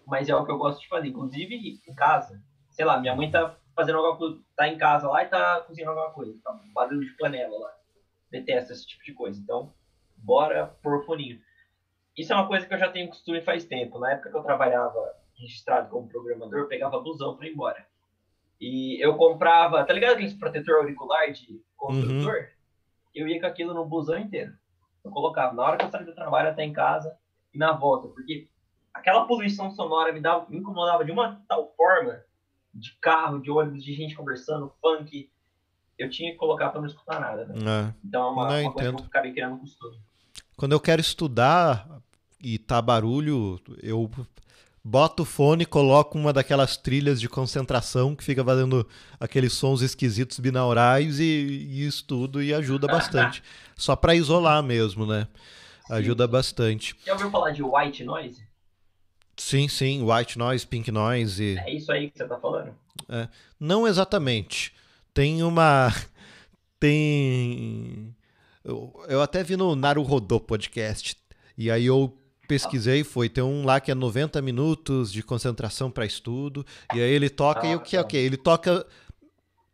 [0.07, 1.09] mas é o que eu gosto de fazer.
[1.09, 2.41] Inclusive, em casa,
[2.73, 5.91] sei lá, minha mãe tá fazendo alguma coisa, tá em casa lá e tá cozinhando
[5.91, 7.73] alguma coisa, tá barulho de panela lá.
[8.29, 9.39] Detesto esse tipo de coisa.
[9.39, 9.73] Então,
[10.17, 11.39] bora por foninho.
[12.17, 13.99] Isso é uma coisa que eu já tenho costume faz tempo.
[13.99, 17.85] Na época que eu trabalhava registrado como programador, eu pegava busão para ir embora.
[18.59, 22.35] E eu comprava, tá ligado aquele protetor auricular de construtor?
[22.35, 22.47] Uhum.
[23.13, 24.53] Eu ia com aquilo no busão inteiro.
[25.03, 27.15] Eu colocava na hora que eu saía do trabalho até em casa
[27.53, 28.47] e na volta, porque
[28.93, 32.23] aquela poluição sonora me, dava, me incomodava de uma tal forma
[32.73, 35.29] de carro, de ônibus, de gente conversando, funk.
[35.97, 37.45] Eu tinha que colocar para não escutar nada.
[37.45, 37.89] Né?
[37.89, 37.93] É.
[38.03, 39.97] Então é uma, uma coisa que eu acabei criando costume.
[40.57, 42.01] Quando eu quero estudar
[42.41, 44.09] e tá barulho, eu
[44.83, 48.87] boto o fone, coloco uma daquelas trilhas de concentração que fica fazendo
[49.19, 53.41] aqueles sons esquisitos binaurais e, e estudo e ajuda bastante.
[53.77, 55.27] Só para isolar mesmo, né?
[55.89, 56.31] Ajuda sim.
[56.31, 56.95] bastante.
[57.05, 58.42] Já ouviu falar de white noise?
[59.35, 61.57] Sim, sim, white noise, pink noise.
[61.57, 62.73] É isso aí que você tá falando?
[63.09, 63.27] É,
[63.59, 64.73] não exatamente.
[65.13, 65.93] Tem uma.
[66.79, 68.15] Tem.
[68.63, 71.17] Eu, eu até vi no Naruhodô podcast.
[71.57, 72.17] E aí eu
[72.47, 73.29] pesquisei, foi.
[73.29, 76.65] Tem um lá que é 90 minutos de concentração para estudo.
[76.93, 78.17] E aí ele toca, ah, e o que é o que?
[78.17, 78.85] Ele toca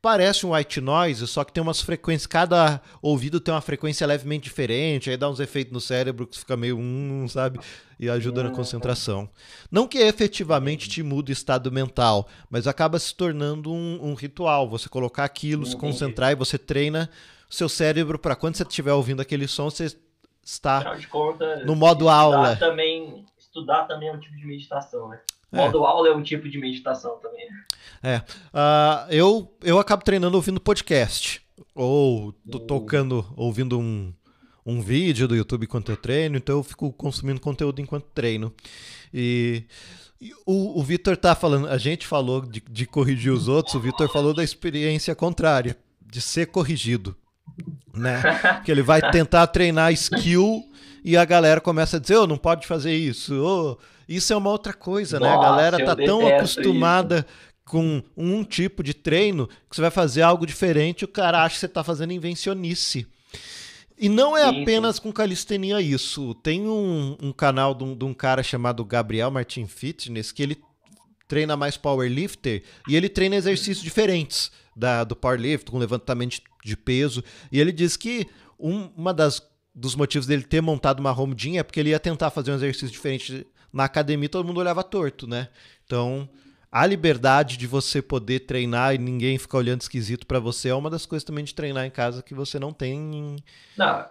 [0.02, 2.26] Parece um white noise, só que tem umas frequências.
[2.26, 6.56] Cada ouvido tem uma frequência levemente diferente, aí dá uns efeitos no cérebro que fica
[6.56, 7.60] meio um, sabe?
[8.00, 9.30] E ajuda na concentração.
[9.70, 14.70] Não que efetivamente te mude o estado mental, mas acaba se tornando um, um ritual.
[14.70, 17.10] Você colocar aquilo, se concentrar e você treina
[17.50, 19.94] seu cérebro para quando você estiver ouvindo aquele som, você
[20.42, 20.96] está
[21.66, 22.56] no modo aula.
[22.56, 25.20] Também, estudar também é um tipo de meditação, né?
[25.52, 25.58] É.
[25.58, 27.48] Modo aula é um tipo de meditação também.
[28.04, 28.18] É.
[28.18, 31.42] Uh, eu, eu acabo treinando ouvindo podcast.
[31.76, 32.62] Ou tô uh.
[32.62, 34.14] tocando, ouvindo um,
[34.66, 38.54] um vídeo do YouTube enquanto eu treino, então eu fico consumindo conteúdo enquanto treino.
[39.14, 39.64] E,
[40.22, 43.80] e o, o Vitor tá falando, a gente falou de, de corrigir os outros, o
[43.80, 47.16] Vitor falou da experiência contrária, de ser corrigido.
[47.94, 48.22] Né?
[48.64, 50.64] que ele vai tentar treinar skill
[51.04, 53.78] e a galera começa a dizer, oh, não pode fazer isso, oh,
[54.10, 55.38] isso é uma outra coisa, Nossa, né?
[55.38, 57.62] A galera tá tão acostumada isso.
[57.64, 61.60] com um tipo de treino que você vai fazer algo diferente, o cara acha que
[61.60, 63.06] você tá fazendo invencionice.
[64.00, 65.04] E não é sim, apenas sim.
[65.04, 66.34] com calistenia isso.
[66.36, 70.58] Tem um, um canal de um, de um, cara chamado Gabriel Martin Fitness que ele
[71.28, 77.24] treina mais powerlifter e ele treina exercícios diferentes da, do powerlift, com levantamento de peso.
[77.52, 78.26] E ele diz que
[78.58, 82.00] um, uma das dos motivos dele ter montado uma home gym é porque ele ia
[82.00, 85.50] tentar fazer um exercício diferente na academia todo mundo olhava torto, né?
[85.86, 86.30] Então,
[86.72, 90.90] a liberdade de você poder treinar e ninguém ficar olhando esquisito para você é uma
[90.90, 93.16] das coisas também de treinar em casa que você não tem.
[93.16, 93.36] Em...
[93.78, 94.06] Não.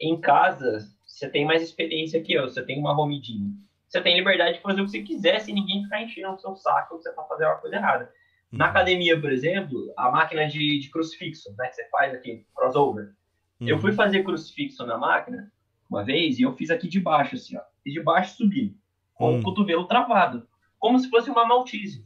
[0.00, 3.54] Em casa, você tem mais experiência que eu, você tem uma home gym.
[3.88, 6.54] Você tem liberdade de fazer o que você quiser sem ninguém ficar enchendo o seu
[6.56, 8.12] saco que você tá fazendo uma coisa errada.
[8.52, 8.70] Na uhum.
[8.70, 13.12] academia, por exemplo, a máquina de, de crucifixo, né, que você faz aqui, crossover.
[13.60, 13.96] Eu fui uhum.
[13.96, 15.50] fazer crucifixo na máquina
[15.88, 18.76] uma vez e eu fiz aqui de baixo, assim, ó e de baixo subir,
[19.14, 19.38] com hum.
[19.38, 20.46] o cotovelo travado,
[20.78, 22.04] como se fosse uma maltese.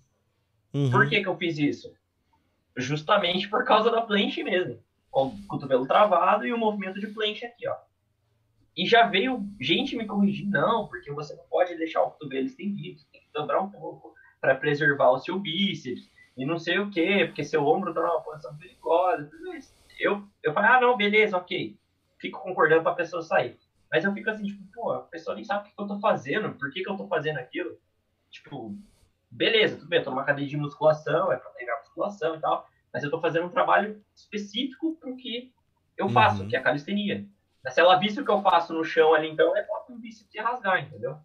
[0.75, 0.91] Uhum.
[0.91, 1.93] Por que, que eu fiz isso?
[2.77, 4.79] Justamente por causa da planche mesmo,
[5.11, 7.77] com o cotovelo travado e o movimento de planche aqui, ó.
[8.77, 13.01] E já veio gente me corrigir, não, porque você não pode deixar o cotovelo estendido,
[13.11, 17.25] tem que dobrar um pouco para preservar o seu bíceps e não sei o que,
[17.27, 19.29] porque seu ombro está numa posição perigosa.
[19.99, 21.77] Eu, eu falei, ah, não, beleza, ok.
[22.19, 23.59] Fico concordando para a pessoa sair.
[23.91, 26.55] Mas eu fico assim, tipo, pô, a pessoa nem sabe o que eu tô fazendo,
[26.55, 27.77] por que, que eu tô fazendo aquilo.
[28.31, 28.77] Tipo,
[29.31, 32.69] beleza, tudo bem, eu tô numa cadeia de musculação, é pra treinar musculação e tal,
[32.93, 35.53] mas eu tô fazendo um trabalho específico pro que
[35.97, 36.13] eu uhum.
[36.13, 36.49] faço, uhum.
[36.49, 37.27] que é a calistenia.
[37.63, 39.99] Mas se ela visse o que eu faço no chão ali, então, é pra um
[39.99, 41.19] bíceps e rasgar, entendeu?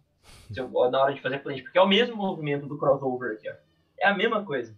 [0.54, 3.54] Eu, na hora de fazer planche, porque é o mesmo movimento do crossover aqui, ó.
[3.98, 4.76] É a mesma coisa.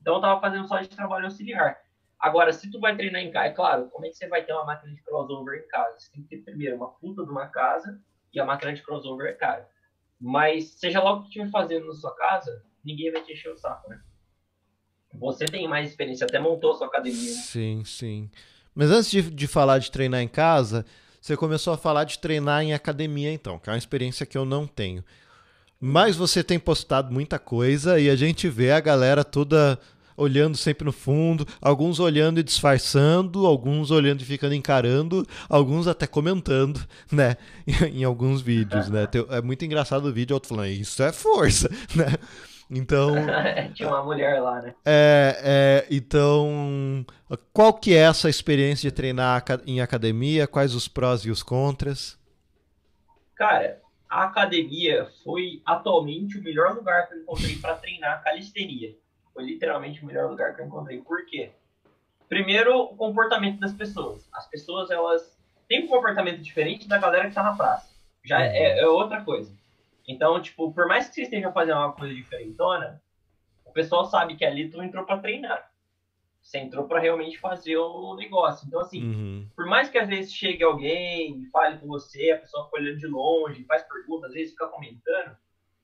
[0.00, 1.78] Então eu tava fazendo só de trabalho auxiliar.
[2.20, 4.52] Agora, se tu vai treinar em casa, é claro, como é que você vai ter
[4.52, 5.98] uma máquina de crossover em casa?
[5.98, 8.00] Você tem que ter primeiro uma puta de uma casa
[8.32, 9.68] e a máquina de crossover é cara.
[10.20, 13.56] Mas seja lá o que estiver fazendo na sua casa, ninguém vai te encher o
[13.56, 14.00] saco, né?
[15.14, 17.20] Você tem mais experiência, até montou sua academia.
[17.20, 17.40] Né?
[17.40, 18.30] Sim, sim.
[18.74, 20.84] Mas antes de, de falar de treinar em casa,
[21.20, 24.44] você começou a falar de treinar em academia, então, que é uma experiência que eu
[24.44, 25.04] não tenho.
[25.80, 29.78] Mas você tem postado muita coisa e a gente vê a galera toda
[30.18, 36.06] olhando sempre no fundo, alguns olhando e disfarçando, alguns olhando e ficando encarando, alguns até
[36.06, 37.36] comentando, né?
[37.92, 39.08] em alguns vídeos, né?
[39.30, 42.14] É muito engraçado o vídeo, outro falando, isso é força, né?
[42.70, 43.14] Então.
[43.72, 44.74] Tinha uma mulher lá, né?
[44.84, 47.06] É, é, então.
[47.50, 50.46] Qual que é essa experiência de treinar em academia?
[50.46, 52.18] Quais os prós e os contras?
[53.34, 58.94] Cara, a academia foi atualmente o melhor lugar que eu encontrei para treinar calistenia.
[59.38, 61.00] Foi literalmente o melhor lugar que eu encontrei.
[61.00, 61.52] Por quê?
[62.28, 64.28] Primeiro, o comportamento das pessoas.
[64.32, 67.88] As pessoas, elas têm um comportamento diferente da galera que tá na praça.
[68.24, 69.56] Já é, é outra coisa.
[70.08, 73.00] Então, tipo, por mais que você esteja fazendo uma coisa diferentona,
[73.64, 75.70] o pessoal sabe que ali tu entrou para treinar.
[76.42, 78.66] Você entrou para realmente fazer o negócio.
[78.66, 79.48] Então, assim, uhum.
[79.54, 82.98] por mais que às vezes chegue alguém e fale com você, a pessoa fica olhando
[82.98, 85.36] de longe, faz perguntas, às vezes fica comentando,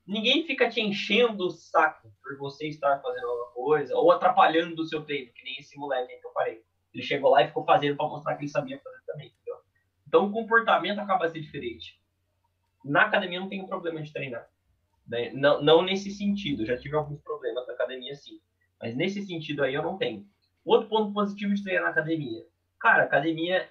[0.05, 4.85] ninguém fica te enchendo o saco por você estar fazendo alguma coisa ou atrapalhando do
[4.85, 6.61] seu treino, que nem esse moleque que eu falei.
[6.93, 9.61] Ele chegou lá e ficou fazendo para mostrar que ele sabia fazer também, entendeu?
[10.07, 11.99] Então o comportamento acaba sendo diferente.
[12.83, 14.47] Na academia não tenho problema de treinar.
[15.07, 15.31] Né?
[15.33, 16.65] Não, não nesse sentido.
[16.65, 18.39] Já tive alguns problemas na academia, sim.
[18.79, 20.25] Mas nesse sentido aí eu não tenho.
[20.63, 22.45] Outro ponto positivo de treinar na academia.
[22.79, 23.69] Cara, academia,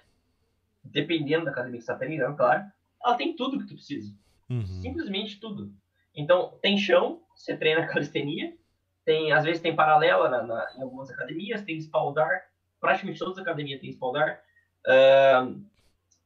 [0.83, 2.63] dependendo da academia que você está treinando, claro,
[3.03, 4.13] ela tem tudo que tu precisa.
[4.49, 4.81] Uhum.
[4.81, 5.73] Simplesmente tudo.
[6.15, 8.55] Então, tem chão, você treina calistenia,
[9.03, 12.43] tem, às vezes tem paralela na, na, em algumas academias, tem espaldar,
[12.79, 14.41] praticamente todas as academias têm espaldar,
[14.87, 15.63] uh,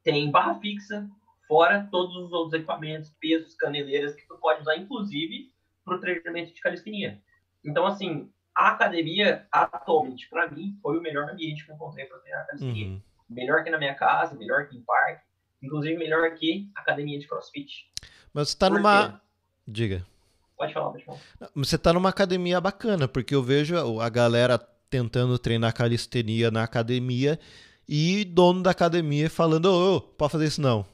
[0.04, 1.10] tem barra fixa,
[1.48, 5.52] fora todos os outros equipamentos, pesos, caneleiras que tu pode usar, inclusive,
[5.84, 7.22] para o treinamento de calistenia.
[7.66, 12.20] Então, assim, a academia, atualmente, para mim, foi o melhor ambiente que eu encontrei para
[12.20, 12.88] treinar calistenia.
[12.88, 13.02] Uhum.
[13.30, 15.24] Melhor que na minha casa, melhor que em parque,
[15.62, 17.92] inclusive melhor que academia de crossfit.
[18.34, 19.22] Mas você está numa
[19.70, 20.04] Diga.
[20.58, 21.20] Pode falar, pode falar.
[21.56, 24.58] Você tá numa academia bacana, porque eu vejo a galera
[24.90, 27.40] tentando treinar calistenia na academia
[27.88, 30.86] e dono da academia falando, ô, oh, pode fazer isso não.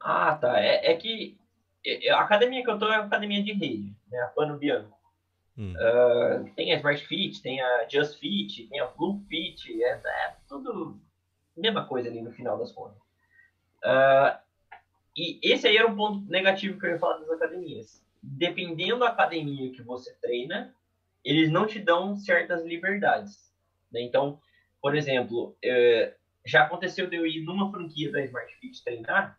[0.00, 0.60] Ah, tá.
[0.60, 1.36] É, é que
[2.10, 4.20] a academia que eu tô é uma academia de rede, né?
[4.20, 4.96] A Pano Bianco.
[5.56, 5.72] Hum.
[5.72, 10.36] Uh, tem a Smart Fit, tem a Just Fit, tem a Blue Fit, é, é
[10.46, 11.00] tudo
[11.56, 12.98] mesma coisa ali no final das contas.
[13.82, 14.45] Uh,
[15.16, 18.04] e esse aí era um ponto negativo que eu ia falar das academias.
[18.22, 20.74] Dependendo da academia que você treina,
[21.24, 23.52] eles não te dão certas liberdades.
[23.90, 24.02] Né?
[24.02, 24.38] Então,
[24.80, 29.38] por exemplo, é, já aconteceu de eu ir numa franquia da Smart Fit treinar.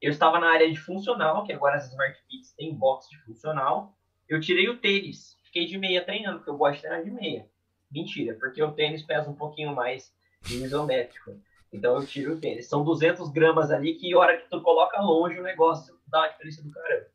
[0.00, 3.96] Eu estava na área de funcional, que agora as Smart Fits têm box de funcional.
[4.28, 7.46] Eu tirei o tênis, fiquei de meia treinando, porque eu gosto de treinar de meia.
[7.90, 10.12] Mentira, porque o tênis pesa um pouquinho mais
[10.50, 11.40] isométrico.
[11.72, 12.68] Então eu tiro o tênis.
[12.68, 16.62] São 200 gramas ali que, hora que tu coloca longe, o negócio dá uma diferença
[16.62, 17.06] do caramba.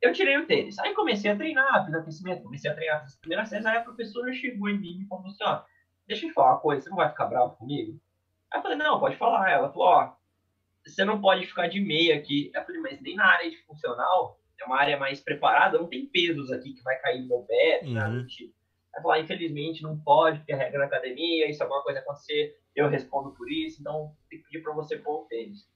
[0.00, 0.78] Eu tirei o tênis.
[0.78, 3.64] Aí comecei a treinar, fiz aquecimento, comecei a treinar as primeiras vezes.
[3.66, 5.62] Aí a professora chegou em mim e falou assim: ó,
[6.06, 7.98] deixa eu te falar uma coisa, você não vai ficar bravo comigo?
[8.50, 9.50] Aí eu falei: não, pode falar.
[9.50, 10.14] Ela falou: ó,
[10.84, 12.50] você não pode ficar de meia aqui.
[12.54, 16.06] Eu falei: mas nem na área de funcional, é uma área mais preparada, não tem
[16.06, 17.92] pesos aqui que vai cair no meu pé, uhum.
[17.92, 18.54] nada do tipo.
[18.94, 22.56] Aí falar, infelizmente, não pode, porque é regra na academia, e se alguma coisa acontecer,
[22.74, 25.68] eu respondo por isso, então tem que pedir para você pôr o tênis.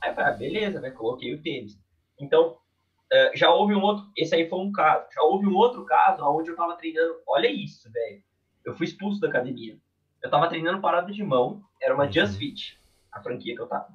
[0.00, 0.90] Aí eu falei, ah, beleza, né?
[0.90, 1.78] Coloquei o tênis.
[2.20, 5.84] Então, uh, já houve um outro, esse aí foi um caso, já houve um outro
[5.84, 8.22] caso onde eu tava treinando, olha isso, velho.
[8.64, 9.78] Eu fui expulso da academia.
[10.22, 12.12] Eu tava treinando parada de mão, era uma uhum.
[12.12, 12.80] Just Fit,
[13.12, 13.88] a franquia que eu tava.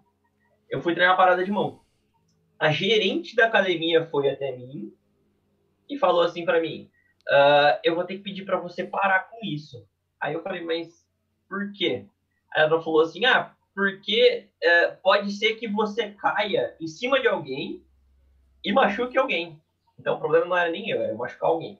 [0.69, 1.81] Eu fui treinar parada de mão.
[2.57, 4.93] A gerente da academia foi até mim
[5.89, 6.90] e falou assim para mim:
[7.29, 9.87] uh, eu vou ter que pedir para você parar com isso.
[10.19, 11.05] Aí eu falei, mas
[11.47, 12.05] por quê?
[12.53, 17.27] Aí ela falou assim, ah, porque uh, pode ser que você caia em cima de
[17.27, 17.83] alguém
[18.63, 19.61] e machuque alguém.
[19.97, 21.79] Então o problema não era nem eu, era machucar alguém.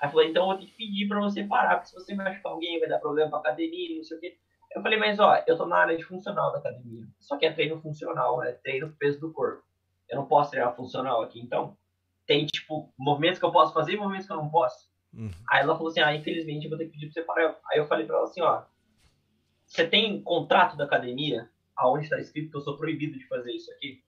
[0.00, 2.52] Aí falei, então eu vou ter que pedir para você parar, porque se você machucar
[2.52, 4.36] alguém vai dar problema pra academia, não sei o quê.
[4.74, 7.06] Eu falei, mas ó, eu tô na área de funcional da academia.
[7.20, 9.62] Só que é treino funcional, é treino peso do corpo.
[10.08, 11.76] Eu não posso treinar funcional aqui, então
[12.26, 14.88] tem, tipo, movimentos que eu posso fazer e movimentos que eu não posso.
[15.12, 15.30] Uhum.
[15.48, 17.58] Aí ela falou assim, ah, infelizmente eu vou ter que pedir pra você parar.
[17.70, 18.62] Aí eu falei pra ela assim, ó,
[19.66, 23.70] você tem contrato da academia aonde está escrito que eu sou proibido de fazer isso
[23.72, 24.02] aqui?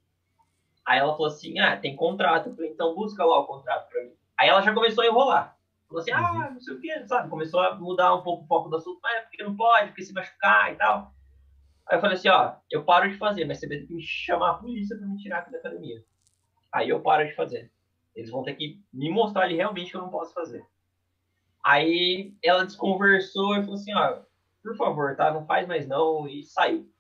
[0.85, 2.49] Aí ela falou assim, ah, tem contrato.
[2.49, 4.13] Eu falei, então busca lá o contrato pra mim.
[4.39, 5.57] Aí ela já começou a enrolar.
[5.89, 6.55] Falou assim, ah, uhum.
[6.55, 7.31] não sei o que, sabe?
[7.31, 10.03] Começou a mudar um pouco o foco do assunto, mas é porque não pode, porque
[10.03, 11.15] se machucar e tal.
[11.89, 14.03] Aí eu falei assim, ó, eu paro de fazer, mas você vai ter que me
[14.03, 16.05] chamar a polícia pra me tirar aqui da academia.
[16.73, 17.71] Aí eu paro de fazer.
[18.17, 20.67] Eles vão ter que me mostrar ali realmente que eu não posso fazer.
[21.63, 24.21] Aí ela desconversou e falou assim, ó,
[24.63, 25.33] por favor, tá?
[25.33, 26.91] Não faz mais não, e saiu.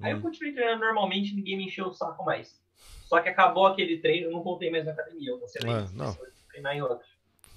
[0.00, 0.22] Aí eu hum.
[0.22, 2.62] continuei treinando normalmente, ninguém me encheu o saco mais.
[3.04, 6.16] Só que acabou aquele treino, eu não voltei mais na academia, eu cancelei ah, não.
[6.48, 7.06] treinar em outro.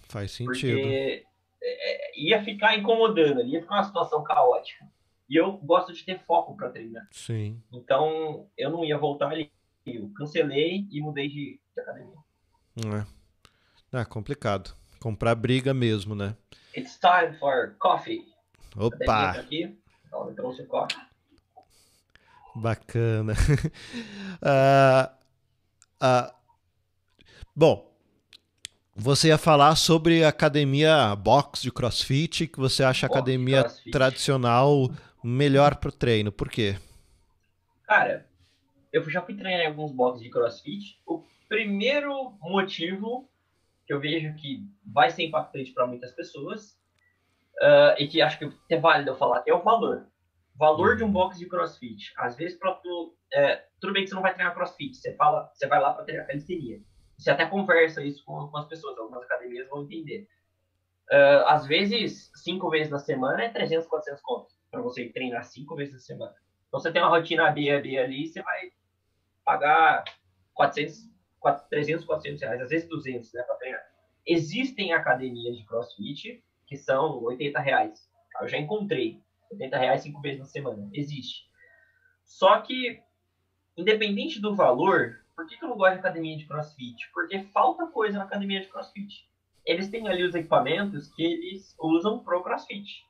[0.09, 0.79] Faz sentido.
[0.79, 1.25] Porque
[1.61, 4.85] é, ia ficar incomodando, ia ficar uma situação caótica.
[5.29, 7.07] E eu gosto de ter foco para treinar.
[7.11, 7.61] Sim.
[7.71, 9.51] Então, eu não ia voltar ali.
[9.85, 12.22] Eu cancelei e mudei de, de academia.
[12.77, 13.99] É.
[13.99, 14.75] é complicado.
[14.99, 16.35] Comprar briga mesmo, né?
[16.75, 18.25] It's time for coffee.
[18.75, 19.31] Opa!
[19.31, 20.97] Aqui, então eu trouxe o coffee.
[22.55, 23.33] Bacana.
[24.41, 25.09] uh,
[26.01, 26.33] uh,
[27.55, 27.93] bom,
[28.95, 34.89] você ia falar sobre academia box de crossfit, que você acha a academia tradicional
[35.23, 36.31] melhor para o treino.
[36.31, 36.77] Por quê?
[37.83, 38.27] Cara,
[38.91, 40.99] eu já fui treinar em alguns boxes de crossfit.
[41.05, 43.29] O primeiro motivo
[43.85, 46.71] que eu vejo que vai ser impactante para muitas pessoas
[47.61, 50.07] uh, e que acho que é válido eu falar é o valor.
[50.55, 51.13] O valor de um uhum.
[51.13, 52.11] box de crossfit.
[52.17, 55.47] Às vezes, pra tu, é, tudo bem que você não vai treinar crossfit, você, fala,
[55.53, 56.81] você vai lá para treinar calistenia.
[57.19, 60.27] Você até conversa isso com, com as pessoas, algumas academias vão entender.
[61.11, 65.75] Uh, às vezes, cinco vezes na semana é 300, 400 contos para você treinar cinco
[65.75, 66.33] vezes na semana.
[66.67, 68.71] Então, você tem uma rotina B B ali, você vai
[69.45, 70.03] pagar
[70.55, 71.12] 400,
[71.43, 73.83] 400 300, 400 reais, às vezes 200, né, para treinar.
[74.25, 78.09] Existem academias de crossfit que são 80 reais.
[78.41, 79.21] Eu já encontrei.
[79.51, 80.89] 80 reais cinco vezes na semana.
[80.93, 81.45] Existe.
[82.23, 83.03] Só que,
[83.77, 87.11] independente do valor, por que, que eu não gosto de academia de crossfit?
[87.13, 89.29] Porque falta coisa na academia de crossfit.
[89.65, 93.05] Eles têm ali os equipamentos que eles usam pro crossfit.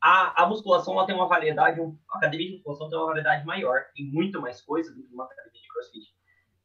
[0.00, 3.86] A, a musculação ela tem uma variedade, a academia de musculação tem uma variedade maior,
[3.94, 6.19] tem muito mais coisa do que uma academia de crossfit.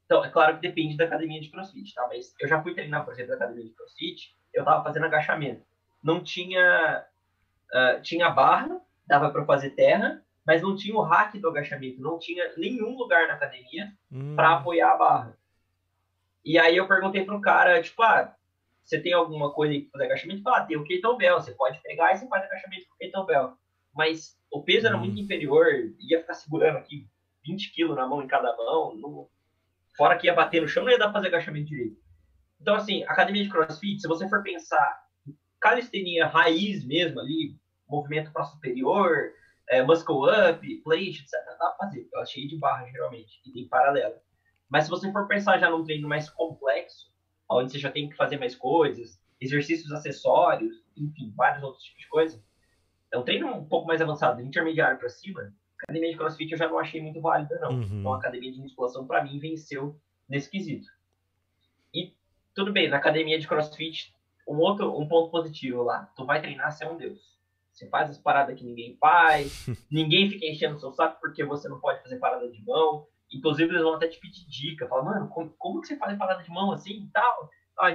[0.06, 2.08] Então, é claro que depende da academia de crossfit, tá?
[2.08, 5.66] Mas eu já fui treinar, por exemplo, na academia de crossfit, eu tava fazendo agachamento.
[6.04, 7.06] Não tinha.
[7.74, 12.20] Uh, tinha barra, dava para fazer terra, mas não tinha o hack do agachamento, não
[12.20, 14.36] tinha nenhum lugar na academia hum.
[14.36, 15.38] para apoiar a barra.
[16.44, 18.36] E aí eu perguntei pro cara, tipo, ah,
[18.84, 20.44] você tem alguma coisa pra fazer agachamento?
[20.44, 23.58] Fala, ah, tem o kettlebell, você pode pegar e você faz agachamento com o kettlebell.
[23.96, 25.00] Mas o peso era hum.
[25.00, 25.66] muito inferior,
[26.00, 27.08] ia ficar segurando aqui
[27.44, 29.28] 20 quilos na mão em cada mão, não...
[29.98, 31.98] fora que ia bater no chão, não ia dar pra fazer agachamento direito.
[32.60, 35.06] Então, assim, academia de crossfit, se você for pensar
[35.60, 37.58] calistenia raiz mesmo ali,
[37.90, 39.32] movimento para superior,
[39.70, 41.32] é, muscle up, plate, etc.
[41.48, 44.22] Dá pra fazer, ela é cheia de barra geralmente, e tem paralela.
[44.70, 47.12] Mas se você for pensar já num treino mais complexo,
[47.50, 52.10] onde você já tem que fazer mais coisas, exercícios acessórios, enfim, vários outros tipos de
[52.10, 52.44] coisas,
[53.12, 56.68] é um treino um pouco mais avançado, intermediário para cima, academia de crossfit eu já
[56.68, 57.72] não achei muito válida, não.
[57.72, 58.00] Uhum.
[58.00, 60.88] Então a academia de musculação, para mim, venceu nesse quesito.
[61.94, 62.14] E
[62.54, 64.14] tudo bem, na academia de crossfit,
[64.48, 67.36] um outro um ponto positivo lá, tu vai treinar, você é um deus.
[67.72, 71.68] Você faz as paradas que ninguém faz, ninguém fica enchendo o seu saco porque você
[71.68, 73.08] não pode fazer parada de mão.
[73.34, 74.88] Inclusive, eles vão até te pedir dica.
[74.88, 77.50] Falam, mano, como, como que você faz parada de mão assim e tal?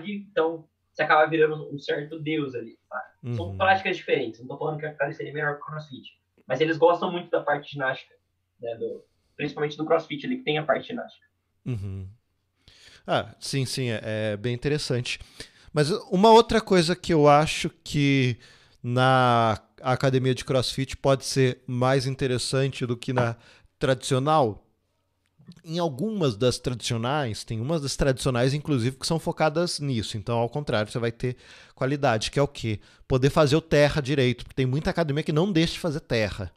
[0.04, 2.78] Então, você acaba virando um certo deus ali.
[3.22, 3.34] Uhum.
[3.34, 4.40] São práticas diferentes.
[4.40, 6.20] Não tô falando que a calistenia é melhor que o crossfit.
[6.50, 8.12] Mas eles gostam muito da parte ginástica,
[8.60, 8.74] né?
[8.74, 9.04] Do,
[9.36, 11.24] principalmente do crossfit ali, que tem a parte ginástica.
[11.64, 12.08] Uhum.
[13.06, 15.20] Ah, sim, sim, é, é bem interessante.
[15.72, 18.36] Mas uma outra coisa que eu acho que
[18.82, 23.36] na academia de crossfit pode ser mais interessante do que na
[23.78, 24.66] tradicional.
[25.64, 30.16] Em algumas das tradicionais, tem umas das tradicionais, inclusive, que são focadas nisso.
[30.16, 31.36] Então, ao contrário, você vai ter
[31.74, 32.80] qualidade, que é o quê?
[33.08, 36.52] Poder fazer o terra direito, porque tem muita academia que não deixa de fazer terra.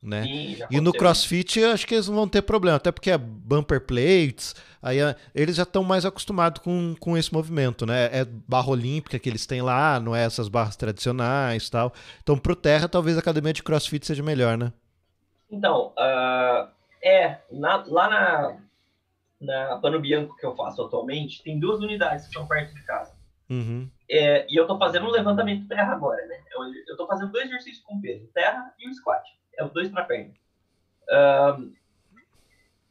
[0.00, 0.22] Né?
[0.22, 3.80] Sim, e no CrossFit acho que eles não vão ter problema, até porque é bumper
[3.80, 8.04] plates, aí é, eles já estão mais acostumados com, com esse movimento, né?
[8.12, 11.92] É barra olímpica que eles têm lá, não é essas barras tradicionais tal.
[12.22, 14.72] Então, pro terra, talvez a academia de CrossFit seja melhor, né?
[15.50, 16.68] Então, uh,
[17.02, 18.56] é, na, lá na,
[19.40, 23.16] na Pano Bianco que eu faço atualmente, tem duas unidades que estão perto de casa.
[23.50, 23.90] Uhum.
[24.10, 26.42] É, e eu tô fazendo um levantamento terra agora, né?
[26.52, 29.24] Eu, eu tô fazendo dois exercícios com peso, terra e o squat
[29.58, 30.32] é os dois para perna.
[31.10, 31.72] Um,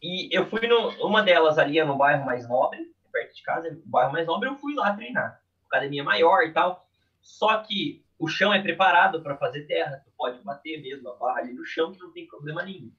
[0.02, 3.72] e eu fui no, uma delas ali é no bairro mais nobre, perto de casa,
[3.72, 5.42] no bairro mais nobre, eu fui lá treinar.
[5.68, 6.86] Academia maior e tal.
[7.22, 11.40] Só que o chão é preparado para fazer terra, tu pode bater mesmo a barra
[11.40, 12.92] ali no chão que não tem problema nenhum.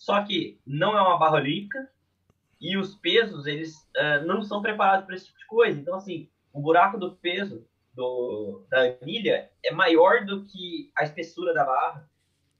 [0.00, 1.90] Só que não é uma barra olímpica
[2.58, 5.78] e os pesos eles uh, não são preparados para esse tipo de coisa.
[5.78, 11.52] Então assim, o buraco do peso do, da anilha é maior do que a espessura
[11.52, 12.08] da barra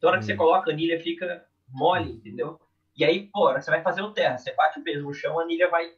[0.01, 0.38] então, na hora que você hum.
[0.38, 2.59] coloca a anilha, fica mole, entendeu?
[2.97, 5.43] E aí, pô, você vai fazer o terra, você bate o peso no chão, a
[5.43, 5.93] anilha vai,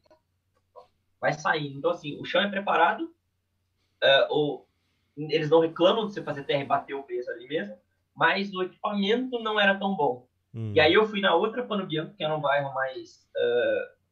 [1.20, 1.78] vai saindo.
[1.78, 4.66] Então, assim, o chão é preparado, uh, ou,
[5.16, 7.78] eles não reclamam de você fazer terra e bater o peso ali mesmo,
[8.12, 10.26] mas o equipamento não era tão bom.
[10.54, 10.72] Hum.
[10.74, 13.26] E aí eu fui na outra Pano Bianco, que era um bairro mais.
[13.36, 14.02] Uh,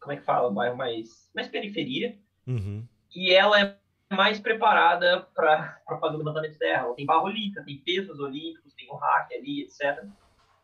[0.00, 0.48] como é que fala?
[0.48, 2.16] Um bairro mais, mais periferia.
[2.46, 2.86] Uhum.
[3.14, 3.76] E ela é
[4.14, 6.84] mais preparada para fazer o levantamento de terra.
[6.84, 10.04] Ela tem barra olímpica, tem pesos olímpicos, tem o hack ali, etc.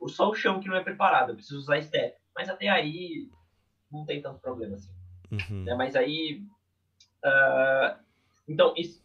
[0.01, 2.16] O só o chão que não é preparado, eu preciso usar step.
[2.35, 3.28] Mas até aí
[3.91, 4.93] não tem tanto problema assim.
[5.30, 5.64] Uhum.
[5.64, 5.74] Né?
[5.74, 6.43] Mas aí.
[7.24, 7.99] Uh,
[8.47, 9.03] então, isso,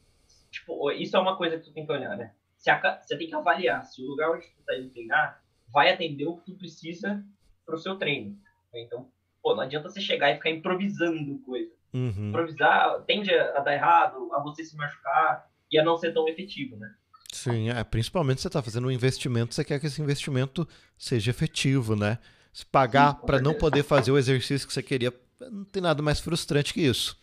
[0.51, 2.33] tipo, isso é uma coisa que tu tem que olhar, né?
[2.57, 2.71] Você,
[3.01, 5.41] você tem que avaliar se o lugar onde tu está indo treinar
[5.71, 7.23] vai atender o que tu precisa
[7.65, 8.37] para o seu treino.
[8.73, 9.09] Então,
[9.41, 11.71] pô, não adianta você chegar e ficar improvisando coisa.
[11.93, 12.29] Uhum.
[12.29, 16.75] Improvisar tende a dar errado, a você se machucar e a não ser tão efetivo,
[16.77, 16.93] né?
[17.31, 20.67] Sim, é, principalmente você está fazendo um investimento, você quer que esse investimento
[20.97, 22.17] seja efetivo, né?
[22.51, 25.13] Se pagar para não poder fazer o exercício que você queria,
[25.51, 27.17] não tem nada mais frustrante que isso.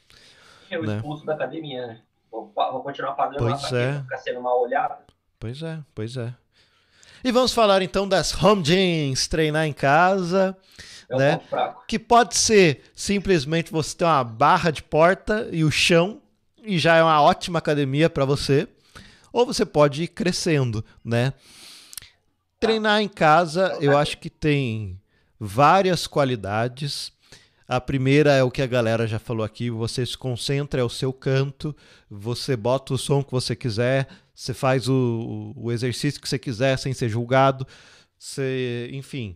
[0.70, 0.96] Eu né?
[0.96, 2.02] expulso da academia, né?
[2.30, 4.00] Vou, vou continuar pagando pois lá é.
[4.00, 5.04] ficar sendo mal olhado.
[5.38, 6.34] Pois é, pois é.
[7.26, 10.56] E vamos falar então das home gyms, treinar em casa.
[11.10, 11.40] É né?
[11.88, 16.22] Que pode ser simplesmente você ter uma barra de porta e o chão
[16.62, 18.68] e já é uma ótima academia para você.
[19.32, 21.32] Ou você pode ir crescendo, né?
[22.60, 24.96] Treinar em casa, eu acho que tem
[25.36, 27.10] várias qualidades.
[27.66, 30.88] A primeira é o que a galera já falou aqui: você se concentra, é o
[30.88, 31.74] seu canto,
[32.08, 34.06] você bota o som que você quiser,
[34.36, 37.66] você faz o, o exercício que você quiser sem ser julgado,
[38.18, 39.34] você, enfim,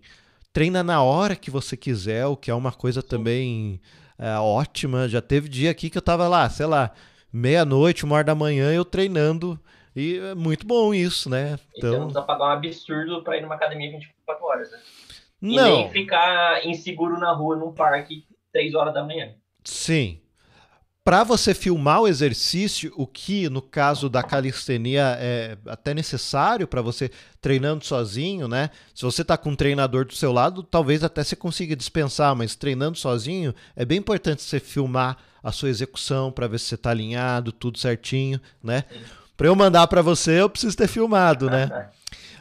[0.52, 3.80] treina na hora que você quiser, o que é uma coisa também
[4.18, 5.08] é, ótima.
[5.08, 6.92] Já teve dia aqui que eu tava lá, sei lá,
[7.32, 9.58] meia-noite, uma hora da manhã, eu treinando.
[9.96, 11.58] E é muito bom isso, né?
[11.76, 14.78] Então, então não precisa pagar um absurdo para ir numa academia 24 horas, né?
[15.42, 15.64] E não.
[15.64, 19.34] nem ficar inseguro na rua, num parque, 3 horas da manhã.
[19.64, 20.19] Sim.
[21.02, 26.82] Para você filmar o exercício, o que no caso da calistenia é até necessário para
[26.82, 28.68] você treinando sozinho, né?
[28.94, 32.54] Se você está com um treinador do seu lado, talvez até você consiga dispensar, mas
[32.54, 36.90] treinando sozinho é bem importante você filmar a sua execução para ver se você está
[36.90, 38.84] alinhado, tudo certinho, né?
[39.38, 41.88] Para eu mandar para você, eu preciso ter filmado, né?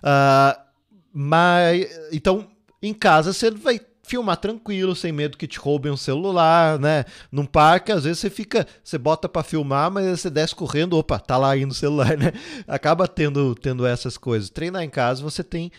[0.04, 0.60] uh,
[1.14, 2.46] mas então
[2.82, 3.80] em casa você vai
[4.10, 7.06] filmar tranquilo, sem medo que te roubem um celular, né?
[7.32, 11.20] Num parque, às vezes você fica, você bota para filmar, mas você desce correndo, opa,
[11.20, 12.34] tá lá aí no celular, né?
[12.68, 14.50] Acaba tendo, tendo essas coisas.
[14.50, 15.72] Treinar em casa, você tem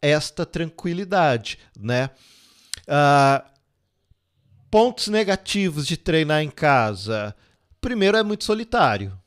[0.00, 2.10] esta tranquilidade, né?
[2.82, 3.44] Uh,
[4.70, 7.34] pontos negativos de treinar em casa.
[7.80, 9.18] Primeiro, é muito solitário.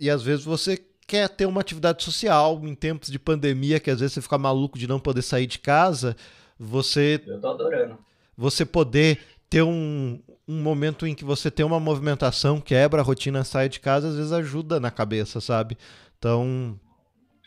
[0.00, 0.76] E às vezes você
[1.06, 4.76] quer ter uma atividade social em tempos de pandemia, que às vezes você fica maluco
[4.76, 6.16] de não poder sair de casa
[6.62, 7.22] você.
[7.26, 7.98] Eu tô adorando.
[8.36, 13.44] Você poder ter um, um momento em que você tem uma movimentação, quebra a rotina,
[13.44, 15.76] sai de casa, às vezes ajuda na cabeça, sabe?
[16.18, 16.78] Então,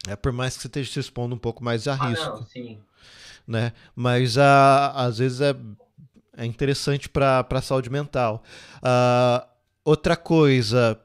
[0.07, 2.25] é por mais que você esteja se expondo um pouco mais a ah, risco.
[2.25, 2.79] Não, sim.
[3.47, 3.71] Né?
[3.95, 5.55] Mas a, às vezes é,
[6.37, 8.43] é interessante para a saúde mental.
[8.77, 9.47] Uh,
[9.83, 10.99] outra coisa,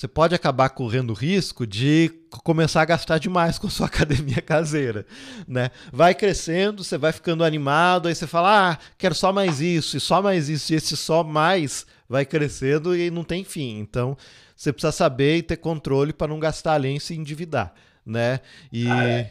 [0.00, 2.10] você pode acabar correndo risco de
[2.42, 5.04] começar a gastar demais com a sua academia caseira,
[5.46, 5.68] né?
[5.92, 10.00] Vai crescendo, você vai ficando animado, aí você fala, ah, quero só mais isso, e
[10.00, 13.78] só mais isso, e esse só mais vai crescendo e não tem fim.
[13.78, 14.16] Então,
[14.56, 18.40] você precisa saber e ter controle para não gastar além e se endividar, né?
[18.72, 18.86] E...
[18.86, 19.30] Cara,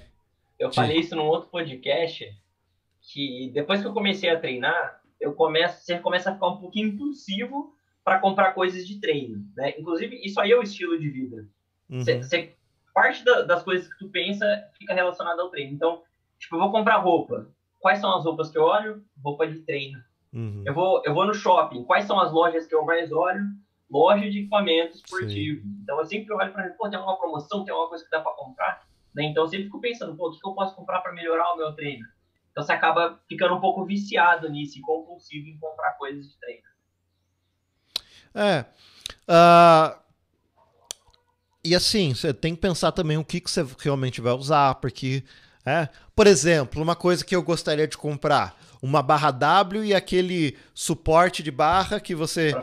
[0.59, 2.32] eu falei isso num outro podcast,
[3.01, 6.89] que depois que eu comecei a treinar, eu começo, você começa a ficar um pouquinho
[6.89, 9.73] impulsivo para comprar coisas de treino, né?
[9.77, 11.47] Inclusive, isso aí é o estilo de vida.
[11.89, 12.03] Uhum.
[12.03, 12.55] Cê, cê,
[12.93, 14.45] parte da, das coisas que tu pensa
[14.77, 15.73] fica relacionada ao treino.
[15.73, 16.03] Então,
[16.37, 17.47] tipo, eu vou comprar roupa.
[17.79, 19.03] Quais são as roupas que eu olho?
[19.23, 19.99] Roupa de treino.
[20.33, 20.63] Uhum.
[20.65, 21.83] Eu, vou, eu vou no shopping.
[21.85, 23.41] Quais são as lojas que eu mais olho?
[23.89, 25.61] Loja de equipamento esportivo.
[25.61, 25.79] Sim.
[25.81, 28.33] Então, eu sempre olho para pô, tem alguma promoção, tem alguma coisa que dá para
[28.33, 28.87] comprar?
[29.15, 29.23] Né?
[29.25, 31.73] Então, eu sempre fico pensando, pô, o que eu posso comprar para melhorar o meu
[31.73, 32.05] treino?
[32.51, 36.63] Então, você acaba ficando um pouco viciado nisso e compulsivo em comprar coisas de treino.
[38.39, 38.65] É.
[39.27, 39.99] Uh,
[41.63, 45.23] e assim, você tem que pensar também o que, que você realmente vai usar, porque,
[45.65, 50.57] é, por exemplo, uma coisa que eu gostaria de comprar, uma barra W e aquele
[50.73, 52.55] suporte de barra que você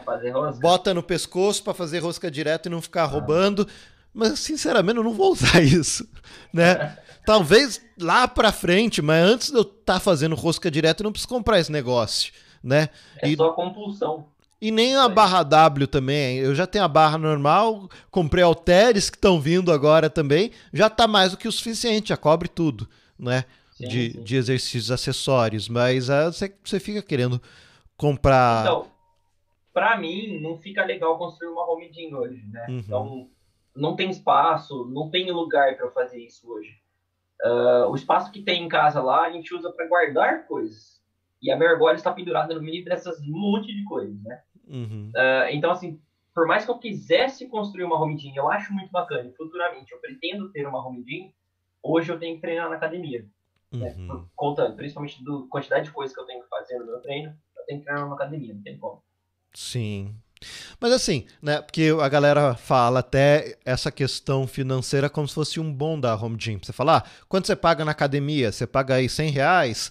[0.63, 3.07] bota no pescoço para fazer rosca direto e não ficar ah.
[3.07, 3.69] roubando.
[4.15, 6.09] Mas, sinceramente, eu não vou usar isso,
[6.55, 6.97] né?
[7.27, 11.13] Talvez lá para frente, mas antes de eu estar tá fazendo rosca direto, eu não
[11.13, 12.33] preciso comprar esse negócio,
[12.65, 12.89] né?
[13.21, 13.37] É e...
[13.37, 14.35] só compulsão.
[14.61, 16.39] E nem a barra W também.
[16.39, 20.51] Eu já tenho a barra normal, comprei halteres que estão vindo agora também.
[20.73, 22.89] Já está mais do que o suficiente, já cobre tudo,
[23.19, 23.45] né?
[23.73, 24.23] Sim, de, sim.
[24.23, 25.69] de exercícios acessórios.
[25.69, 27.41] Mas uh, você, você fica querendo
[27.97, 28.63] comprar.
[28.63, 28.87] Então,
[29.75, 32.67] para mim, não fica legal construir uma home gym hoje, né?
[32.69, 32.79] Uhum.
[32.79, 33.31] Então,
[33.75, 36.81] não tem espaço, não tem lugar para fazer isso hoje.
[37.45, 40.96] Uh, o espaço que tem em casa lá, a gente usa para guardar coisas.
[41.43, 44.41] E a argola está pendurada no meio dessas monte de coisas, né?
[44.67, 45.13] Uhum.
[45.15, 46.01] Uh, então, assim,
[46.35, 49.93] por mais que eu quisesse construir uma home gym, eu acho muito bacana, e futuramente
[49.93, 51.33] eu pretendo ter uma home gym,
[51.83, 53.25] hoje eu tenho que treinar na academia.
[53.73, 53.95] Né?
[53.97, 54.07] Uhum.
[54.07, 54.07] Né?
[54.07, 57.35] Por conta, principalmente da quantidade de coisas que eu tenho que fazer no meu treino,
[57.57, 59.03] eu tenho que treinar numa academia, não tem como.
[59.55, 60.15] Sim.
[60.79, 61.63] Mas assim, né?
[61.63, 66.37] Porque a galera fala até essa questão financeira como se fosse um bom da home
[66.39, 66.59] gym.
[66.63, 68.53] Você fala, ah, quanto você paga na academia?
[68.53, 69.91] Você paga aí 100 reais,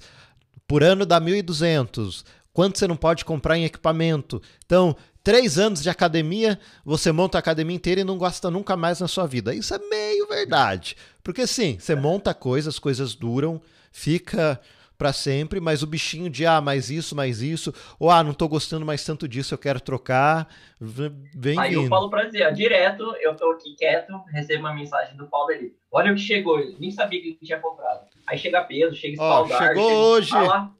[0.67, 2.23] por ano dá 1.200.
[2.53, 4.41] Quanto você não pode comprar em equipamento?
[4.65, 8.99] Então, três anos de academia, você monta a academia inteira e não gosta nunca mais
[8.99, 9.53] na sua vida.
[9.53, 10.95] Isso é meio verdade.
[11.23, 13.61] Porque sim, você monta coisas, as coisas duram,
[13.91, 14.61] fica
[14.97, 18.47] para sempre, mas o bichinho de ah, mais isso, mais isso, ou ah, não tô
[18.47, 20.47] gostando mais tanto disso, eu quero trocar,
[20.79, 21.83] vem Aí vindo.
[21.83, 25.75] eu falo pra dizer, direto, eu tô aqui quieto, recebo uma mensagem do Paulo ali.
[25.91, 28.07] Olha o que chegou, eu nem sabia que ele tinha comprado.
[28.27, 30.29] Aí chega peso, chega espaldar, oh, chegou chega, hoje.
[30.29, 30.71] Fala,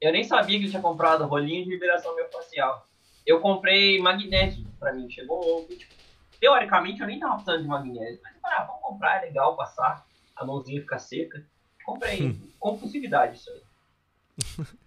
[0.00, 2.86] eu nem sabia que ele tinha comprado rolinho de liberação miofascial.
[3.26, 5.76] Eu comprei magnésio pra mim, chegou ontem.
[5.76, 5.94] Tipo,
[6.40, 9.56] teoricamente eu nem tava precisando de magnésio, mas eu falei, ah, vamos comprar, é legal
[9.56, 10.04] passar,
[10.36, 11.44] a mãozinha fica seca.
[11.84, 12.22] Comprei.
[12.22, 12.40] Hum.
[12.58, 14.66] Compulsividade isso aí.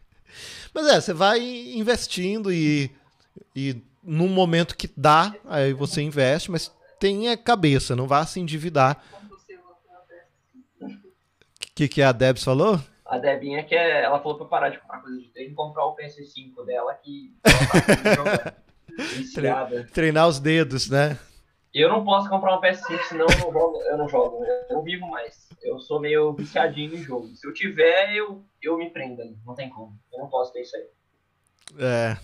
[0.74, 2.90] Mas é, você vai investindo e,
[3.56, 9.04] e num momento que dá, aí você investe, mas tenha cabeça, não vá se endividar.
[11.74, 12.80] O que, que a Debs falou?
[13.04, 15.86] A Debinha que é, ela falou pra parar de comprar coisa de treino e comprar
[15.86, 17.34] o PS5 dela que
[19.36, 21.18] ela tá Treinar os dedos, né?
[21.74, 24.84] Eu não posso comprar um PS5, senão eu não jogo, eu não jogo, eu não
[24.84, 25.50] vivo mais.
[25.64, 27.28] Eu sou meio viciadinho em jogo.
[27.36, 29.36] Se eu tiver, eu, eu me prendo ali.
[29.44, 30.00] Não tem como.
[30.14, 30.88] Eu não posso ter isso aí.
[31.80, 32.18] É.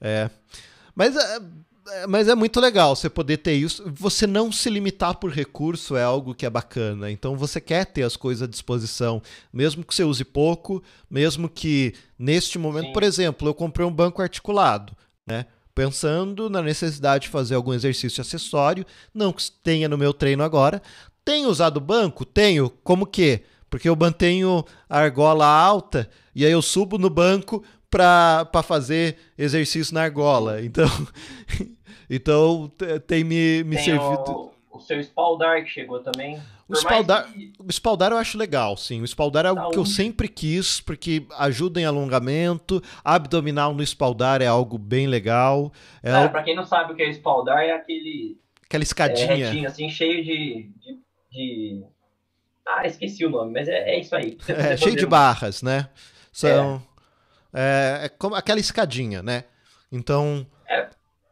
[0.00, 0.30] É.
[0.94, 1.40] Mas é,
[2.08, 3.82] mas é muito legal você poder ter isso.
[3.94, 7.10] Você não se limitar por recurso é algo que é bacana.
[7.10, 9.22] Então você quer ter as coisas à disposição,
[9.52, 12.92] mesmo que você use pouco, mesmo que neste momento, Sim.
[12.92, 15.46] por exemplo, eu comprei um banco articulado, né?
[15.74, 18.84] pensando na necessidade de fazer algum exercício acessório,
[19.14, 20.82] não que tenha no meu treino agora.
[21.24, 22.24] Tenho usado o banco?
[22.24, 22.68] Tenho.
[22.82, 23.42] Como que?
[23.70, 29.94] Porque eu mantenho a argola alta e aí eu subo no banco para fazer exercício
[29.94, 30.62] na argola.
[30.62, 30.88] Então,
[32.08, 32.70] então
[33.06, 34.30] tem me, me tem servido.
[34.30, 36.40] O, o seu espaldar que chegou também.
[36.68, 37.52] O espaldar, que...
[37.58, 39.00] o espaldar eu acho legal, sim.
[39.00, 39.74] O espaldar é algo Saúde.
[39.74, 42.82] que eu sempre quis, porque ajuda em alongamento.
[43.02, 45.72] Abdominal no espaldar é algo bem legal.
[46.02, 46.32] É Cara, algo...
[46.32, 48.38] pra quem não sabe o que é espaldar, é aquele.
[48.66, 49.32] Aquela escadinha.
[49.32, 50.98] É, retinho, assim, cheio de, de,
[51.32, 51.84] de,
[52.66, 54.36] Ah, esqueci o nome, mas é, é isso aí.
[54.46, 55.88] É, cheio de barras, né?
[56.30, 56.82] São.
[57.52, 58.00] É.
[58.04, 59.44] é como aquela escadinha, né?
[59.90, 60.46] Então.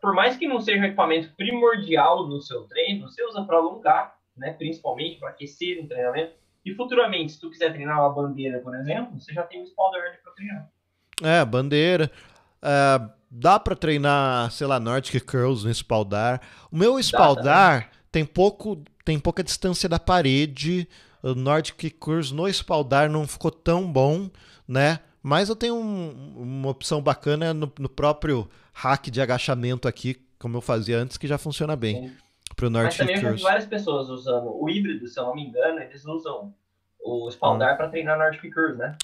[0.07, 4.17] Por mais que não seja um equipamento primordial no seu treino, você usa para alongar
[4.37, 6.33] né, principalmente para aquecer no treinamento.
[6.65, 10.21] E futuramente, se tu quiser treinar uma bandeira, por exemplo, você já tem um spawner
[10.23, 10.71] para treinar.
[11.25, 12.09] É, bandeira.
[12.63, 16.41] É, dá para treinar, sei lá, Nordic Curls no espaldar.
[16.71, 20.89] O meu espaldar tem pouco, tem pouca distância da parede.
[21.21, 24.31] O Nordic Curls no espaldar não ficou tão bom,
[24.69, 25.01] né?
[25.29, 30.57] Mas eu tenho um, uma opção bacana no, no, próprio hack de agachamento aqui, como
[30.57, 32.09] eu fazia antes, que já funciona bem.
[32.09, 32.17] Sim
[32.55, 35.35] pro North Mas também eu já vi várias pessoas usando o híbrido, se eu não
[35.35, 36.55] me engano, eles usam
[36.99, 37.77] o espaldar hum.
[37.77, 38.97] para treinar Nordic Curls, né?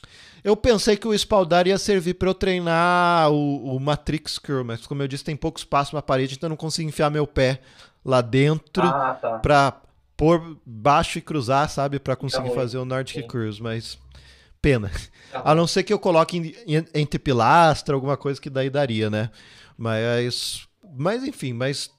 [0.43, 4.87] Eu pensei que o espaldar ia servir para eu treinar o, o, Matrix Curl, mas
[4.87, 7.61] como eu disse, tem pouco espaço na parede, então eu não consigo enfiar meu pé
[8.05, 9.39] lá dentro ah, tá.
[9.39, 9.83] para
[10.17, 13.27] pôr baixo e cruzar, sabe, para conseguir tá fazer o Nordic Sim.
[13.27, 13.99] Curls, mas
[14.63, 14.91] pena.
[15.31, 16.55] Tá a não ser que eu coloque
[16.95, 19.31] entre pilastra, alguma coisa que daí daria, né?
[19.77, 21.91] Mas mas enfim, mas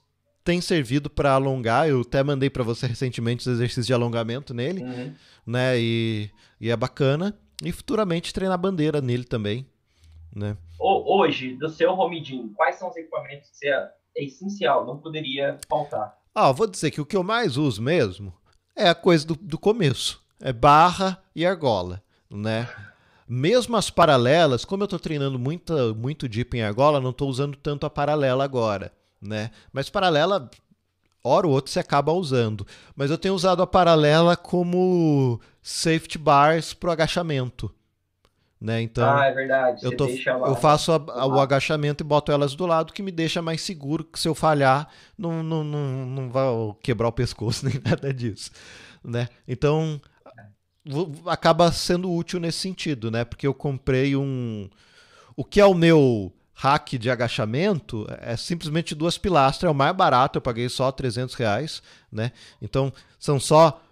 [0.42, 1.88] tem servido para alongar.
[1.88, 5.14] Eu até mandei para você recentemente os exercícios de alongamento nele, uhum.
[5.46, 5.78] né?
[5.78, 7.38] E, e é bacana.
[7.64, 9.66] E futuramente treinar bandeira nele também,
[10.34, 10.56] né?
[10.78, 15.58] Hoje, do seu home gym, quais são os equipamentos que você é essencial, não poderia
[15.68, 16.18] faltar?
[16.34, 18.34] Ah, vou dizer que o que eu mais uso mesmo
[18.76, 20.22] é a coisa do, do começo.
[20.40, 22.02] É barra e argola,
[22.34, 22.68] né?
[23.26, 27.56] Mesmo as paralelas, como eu estou treinando muito, muito deep em argola, não estou usando
[27.56, 28.92] tanto a paralela agora
[29.24, 29.50] né?
[29.72, 30.50] Mas paralela,
[31.22, 32.66] hora ou outra você acaba usando.
[32.94, 37.74] Mas eu tenho usado a paralela como safety bars para o agachamento.
[38.60, 38.80] Né?
[38.80, 39.84] Então, ah, é verdade.
[39.84, 43.10] Eu, tô, eu faço a, a, o agachamento e boto elas do lado, que me
[43.10, 46.46] deixa mais seguro que se eu falhar, não, não, não, não vai
[46.82, 48.50] quebrar o pescoço nem nada disso.
[49.02, 49.28] Né?
[49.46, 50.00] Então,
[51.26, 53.24] acaba sendo útil nesse sentido, né?
[53.24, 54.68] Porque eu comprei um.
[55.36, 59.94] O que é o meu hack de agachamento é simplesmente duas pilastras, é o mais
[59.94, 62.32] barato, eu paguei só 300 reais, né?
[62.62, 63.82] Então são só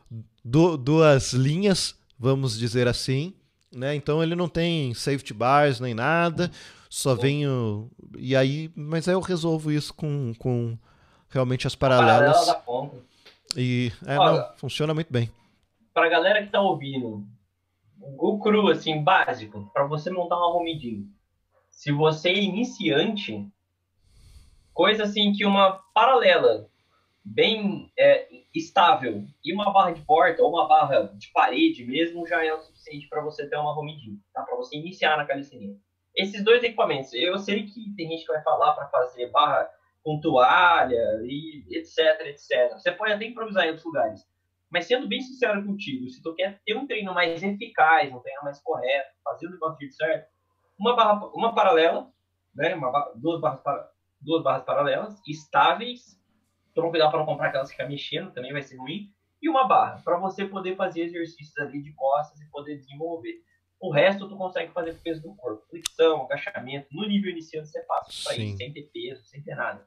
[0.44, 3.34] du duas linhas, vamos dizer assim,
[3.74, 3.94] né?
[3.94, 6.50] Então ele não tem safety bars nem nada,
[6.88, 7.90] só vem o...
[8.16, 10.78] e aí, mas aí eu resolvo isso com, com
[11.28, 12.46] realmente as paralelas.
[12.46, 12.92] Paralela
[13.56, 15.30] e é, Olha, não, funciona muito bem.
[15.92, 17.26] Pra galera que tá ouvindo,
[18.18, 21.06] o cru assim básico para você montar uma home
[21.70, 23.46] Se você é iniciante,
[24.72, 26.68] coisa assim que uma paralela
[27.24, 32.44] bem é, estável e uma barra de porta ou uma barra de parede mesmo já
[32.44, 34.42] é o suficiente para você ter uma home tá?
[34.42, 35.76] Para você iniciar na calistenia.
[36.16, 39.68] Esses dois equipamentos, eu sei que tem gente que vai falar para fazer barra
[40.02, 42.72] com toalha e etc, etc.
[42.72, 44.31] Você pode até improvisar em outros lugares.
[44.72, 48.42] Mas sendo bem sincero contigo, se tu quer ter um treino mais eficaz, um treino
[48.42, 50.28] mais correto, fazer o negócio certo,
[50.78, 52.10] uma barra, uma paralela,
[52.54, 56.20] né, uma, duas barras duas barras paralelas, estáveis
[56.74, 59.12] Toma cuidado para não comprar aquelas que ficam mexendo, também vai ser ruim.
[59.40, 63.42] E uma barra, para você poder fazer exercícios ali de costas e poder desenvolver.
[63.80, 65.66] O resto tu consegue fazer com o peso do corpo.
[65.68, 66.86] Flexão, agachamento.
[66.92, 69.86] No nível iniciante você passa isso aí, sem ter peso, sem ter nada.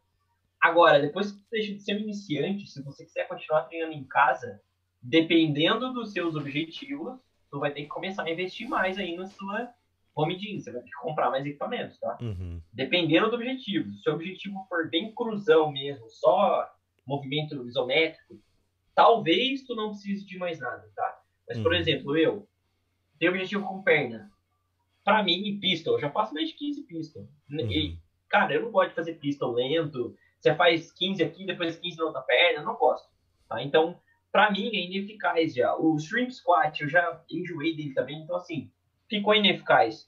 [0.62, 4.04] Agora, depois que tu deixa de ser um iniciante, se você quiser continuar treinando em
[4.04, 4.62] casa,
[5.06, 7.20] dependendo dos seus objetivos,
[7.52, 9.72] tu vai ter que começar a investir mais aí na sua
[10.16, 10.60] home gym.
[10.60, 12.18] Você vai ter que comprar mais equipamentos, tá?
[12.22, 12.60] Uhum.
[12.74, 13.92] Dependendo do objetivo.
[13.98, 16.68] Se o objetivo for bem cruzão mesmo, só
[17.06, 18.40] movimento isométrico,
[18.96, 21.22] talvez tu não precise de mais nada, tá?
[21.48, 21.78] Mas, por uhum.
[21.78, 22.48] exemplo, eu
[23.20, 24.32] tenho objetivo com perna.
[25.04, 27.28] Para mim, pistol, eu já faço mais de 15 pistol.
[27.52, 27.72] Uhum.
[27.72, 30.18] E, cara, eu não gosto de fazer pistol lento.
[30.40, 33.08] Você faz 15 aqui, depois 15 na outra perna, eu não gosto.
[33.48, 33.62] Tá?
[33.62, 34.00] Então,
[34.36, 35.74] para mim, é ineficaz já.
[35.78, 38.22] O shrimp squat, eu já enjoei dele também.
[38.22, 38.70] Então, assim,
[39.08, 40.02] ficou ineficaz.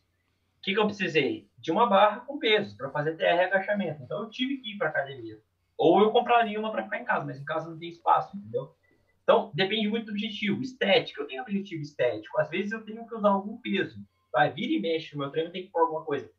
[0.58, 1.50] O que, que eu precisei?
[1.58, 4.04] De uma barra com peso para fazer TR e agachamento.
[4.04, 5.40] Então, eu tive que ir para academia.
[5.78, 8.76] Ou eu compraria uma para ficar em casa, mas em casa não tem espaço, entendeu?
[9.24, 10.62] Então, depende muito do objetivo.
[10.62, 12.38] Estética, eu tenho objetivo estético.
[12.38, 13.98] Às vezes eu tenho que usar algum peso.
[14.34, 16.30] Vai, vira e mexe no meu treino, tem que pôr alguma coisa.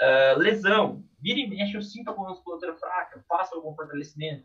[0.00, 4.44] Uh, lesão, vira e mexe, eu sinto alguma musculatura fraca, faço algum fortalecimento.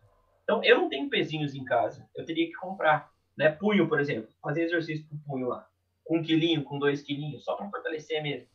[0.51, 2.05] Então, eu não tenho pezinhos em casa.
[2.13, 3.09] Eu teria que comprar.
[3.37, 3.49] Né?
[3.49, 4.29] Punho, por exemplo.
[4.41, 5.65] Fazer exercício com punho lá.
[6.03, 8.47] Com um quilinho, com dois quilinhos, só para fortalecer mesmo.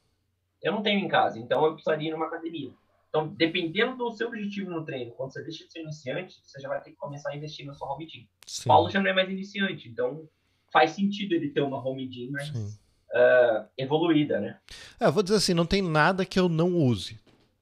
[0.62, 2.70] Eu não tenho em casa, então eu precisaria ir numa academia.
[3.08, 6.68] Então, dependendo do seu objetivo no treino, quando você deixa de ser iniciante, você já
[6.68, 8.28] vai ter que começar a investir na sua home gym.
[8.46, 8.68] Sim.
[8.68, 10.28] Paulo já não é mais iniciante, então
[10.70, 14.58] faz sentido ele ter uma home gym mais uh, evoluída, né?
[15.00, 17.18] É, eu vou dizer assim, não tem nada que eu não use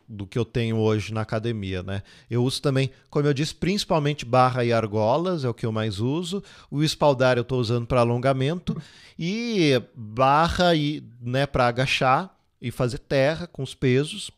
[0.08, 2.02] do que eu tenho hoje na academia, né?
[2.30, 6.00] Eu uso também, como eu disse, principalmente barra e argolas, é o que eu mais
[6.00, 6.42] uso.
[6.70, 8.80] O espaldar eu estou usando para alongamento
[9.18, 14.30] e barra e, né, para agachar e fazer terra com os pesos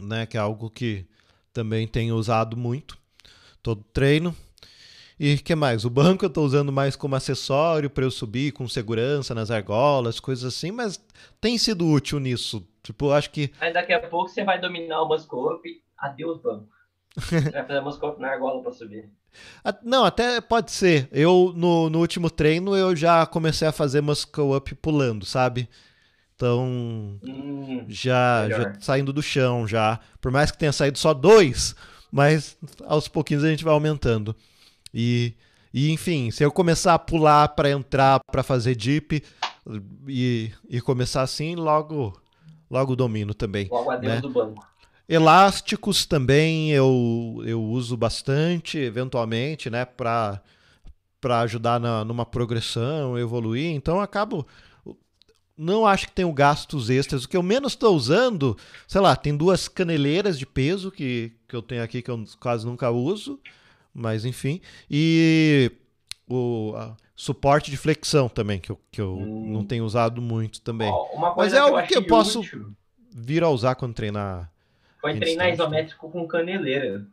[0.00, 0.26] né?
[0.26, 1.04] Que é algo que
[1.52, 2.98] também tenho usado muito
[3.62, 4.34] todo treino.
[5.18, 5.84] E que mais?
[5.84, 10.18] O banco eu estou usando mais como acessório para eu subir com segurança nas argolas,
[10.18, 10.98] coisas assim, mas
[11.40, 12.66] tem sido útil nisso.
[12.82, 13.52] Tipo, acho que.
[13.60, 16.68] Aí daqui a pouco você vai dominar o muscle up, adeus banco.
[17.16, 19.10] Você vai fazer muscle up na argola para subir.
[19.82, 21.08] Não, até pode ser.
[21.10, 25.68] Eu, no, no último treino, eu já comecei a fazer muscle up pulando, sabe?
[26.34, 30.00] Então, hum, já, já saindo do chão, já.
[30.20, 31.74] Por mais que tenha saído só dois,
[32.10, 32.56] mas
[32.86, 34.34] aos pouquinhos a gente vai aumentando.
[34.92, 35.34] E,
[35.72, 39.22] e enfim, se eu começar a pular para entrar, para fazer dip
[40.08, 42.18] e, e começar assim, logo
[42.70, 43.68] logo domino também.
[43.70, 44.20] Logo adeus né?
[44.20, 44.66] do banco.
[45.08, 50.40] Elásticos também eu, eu uso bastante, eventualmente, né, para
[51.20, 53.74] para ajudar na, numa progressão, evoluir.
[53.74, 54.46] Então acabo
[55.60, 57.24] não acho que tenho gastos extras.
[57.24, 58.56] O que eu menos estou usando,
[58.88, 62.64] sei lá, tem duas caneleiras de peso que, que eu tenho aqui que eu quase
[62.64, 63.38] nunca uso,
[63.92, 64.62] mas enfim.
[64.90, 65.70] E
[66.30, 69.52] o suporte de flexão também, que eu, que eu hum.
[69.52, 70.90] não tenho usado muito também.
[70.90, 72.72] Oh, mas é algo que, que eu posso útil.
[73.12, 74.50] vir a usar quando treinar.
[75.00, 77.06] Foi treinar isométrico com caneleira.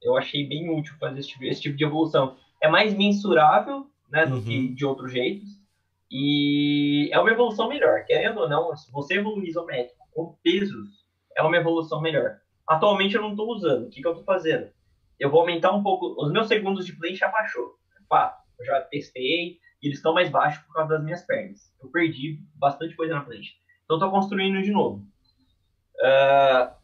[0.00, 2.36] Eu achei bem útil fazer esse tipo, esse tipo de evolução.
[2.62, 4.42] É mais mensurável né, do uhum.
[4.42, 5.60] que de outros jeitos
[6.10, 8.04] e é uma evolução melhor.
[8.04, 11.04] Querendo ou não, se você evoluir isométrico com pesos,
[11.36, 12.38] é uma evolução melhor.
[12.66, 13.86] Atualmente eu não estou usando.
[13.86, 14.68] O que, que eu estou fazendo?
[15.18, 16.16] Eu vou aumentar um pouco.
[16.18, 17.28] Os meus segundos de play já
[18.10, 21.72] Pá, eu já testei e eles estão mais baixos por causa das minhas pernas.
[21.80, 23.52] Eu perdi bastante coisa na plancha.
[23.84, 25.06] Então estou construindo de novo.
[25.94, 26.74] Uh,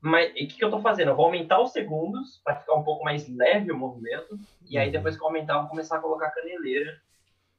[0.00, 1.08] mas o que, que eu estou fazendo?
[1.08, 4.38] Eu vou aumentar os segundos para ficar um pouco mais leve o movimento.
[4.68, 7.02] E aí depois que eu aumentar, eu vou começar a colocar caneleira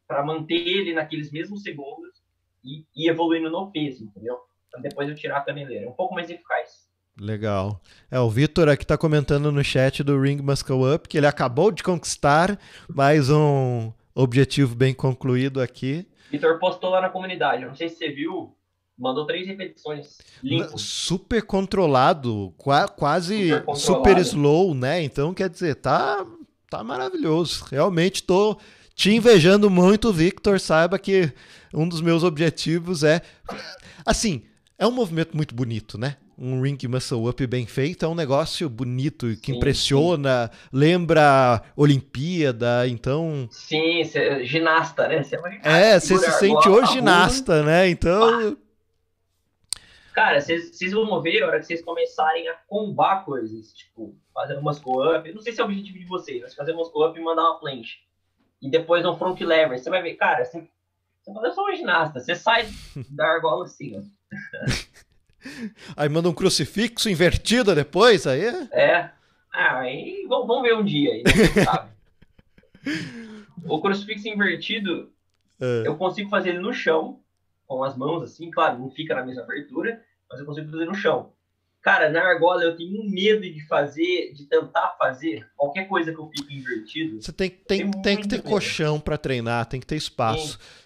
[0.07, 2.23] para manter ele naqueles mesmos segundos
[2.63, 4.39] e, e evoluindo no peso, entendeu?
[4.71, 5.85] Para depois eu tirar a caneleira.
[5.85, 6.89] É um pouco mais eficaz.
[7.21, 7.79] Legal.
[8.09, 11.71] É, o Vitor aqui está comentando no chat do Ring Muscle Up que ele acabou
[11.71, 12.59] de conquistar
[12.89, 16.07] mais um objetivo bem concluído aqui.
[16.31, 18.55] Vitor postou lá na comunidade, não sei se você viu,
[18.97, 20.17] mandou três repetições.
[20.43, 20.79] Limpo.
[20.79, 23.79] Super controlado, qua quase super, controlado.
[23.79, 25.03] super, slow, né?
[25.03, 26.25] Então, quer dizer, tá,
[26.71, 27.65] tá maravilhoso.
[27.69, 28.57] Realmente tô
[28.95, 30.59] te invejando muito, Victor.
[30.59, 31.31] Saiba que
[31.71, 33.21] um dos meus objetivos é.
[34.03, 34.41] Assim,
[34.81, 36.17] é um movimento muito bonito, né?
[36.41, 40.69] um ring muscle up bem feito, é um negócio bonito que sim, impressiona, sim.
[40.73, 43.47] lembra Olimpíada, então.
[43.51, 45.21] Sim, cê, ginasta, né?
[45.21, 47.87] Cê é, você se sente hoje ginasta, né?
[47.87, 48.57] Então.
[50.15, 54.79] Cara, vocês vão ver a hora que vocês começarem a combar coisas, tipo, fazer umas
[54.79, 55.31] co-up.
[55.31, 57.59] Não sei se é o objetivo de vocês, mas fazer umas co-up e mandar uma
[57.59, 57.99] planche.
[58.59, 59.77] E depois um front lever.
[59.77, 60.67] Você vai ver, cara, você,
[61.21, 62.19] você faz só uma ginasta.
[62.19, 62.67] Você sai
[63.11, 64.20] da argola assim, ó.
[65.97, 68.45] Aí manda um crucifixo invertido depois, aí?
[68.71, 69.09] É.
[69.51, 71.63] Ah, aí vamos ver um dia aí, né?
[71.65, 71.91] sabe?
[73.65, 75.11] o crucifixo invertido,
[75.59, 75.83] é.
[75.85, 77.19] eu consigo fazer ele no chão,
[77.67, 80.95] com as mãos assim, claro, não fica na mesma abertura, mas eu consigo fazer no
[80.95, 81.33] chão.
[81.81, 86.29] Cara, na argola eu tenho medo de fazer, de tentar fazer qualquer coisa que eu
[86.29, 87.19] fique invertido.
[87.19, 88.47] Você tem, tem, tem que ter medo.
[88.47, 90.59] colchão para treinar, tem que ter espaço.
[90.59, 90.80] Sim.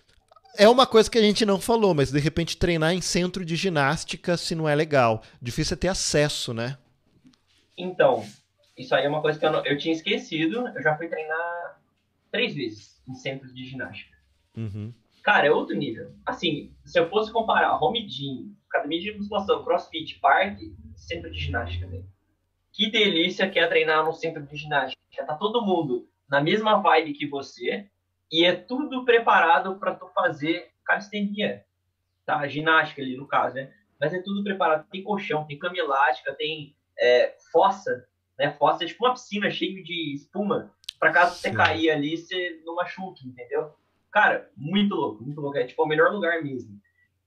[0.58, 3.56] É uma coisa que a gente não falou, mas de repente treinar em centro de
[3.56, 5.22] ginástica se não é legal.
[5.41, 6.78] Difícil é ter acesso, né?
[7.78, 8.26] Então,
[8.78, 10.68] isso aí é uma coisa que eu, não, eu tinha esquecido.
[10.70, 11.80] Eu já fui treinar
[12.32, 14.16] três vezes em centro de ginástica.
[14.56, 14.93] Uhum.
[15.24, 16.14] Cara, é outro nível.
[16.26, 21.88] Assim, se eu fosse comparar home gym, academia de musculação, crossfit, parque, centro de ginástica,
[21.88, 22.06] velho.
[22.72, 25.01] Que delícia que é treinar no centro de ginástica.
[25.12, 27.88] Já tá todo mundo na mesma vibe que você
[28.32, 31.65] e é tudo preparado para tu fazer calistenia,
[32.26, 32.47] tá?
[32.47, 33.73] Ginástica ali no caso, né?
[33.99, 34.88] Mas é tudo preparado.
[34.89, 38.07] Tem colchão, tem cama elástica, tem é, fossa,
[38.38, 38.51] né?
[38.51, 40.73] Fossa é tipo uma piscina cheia de espuma.
[40.99, 43.73] Para caso você cair ali, você não machuque, entendeu?
[44.11, 45.57] Cara, muito louco, muito louco.
[45.57, 46.80] É tipo o melhor lugar mesmo.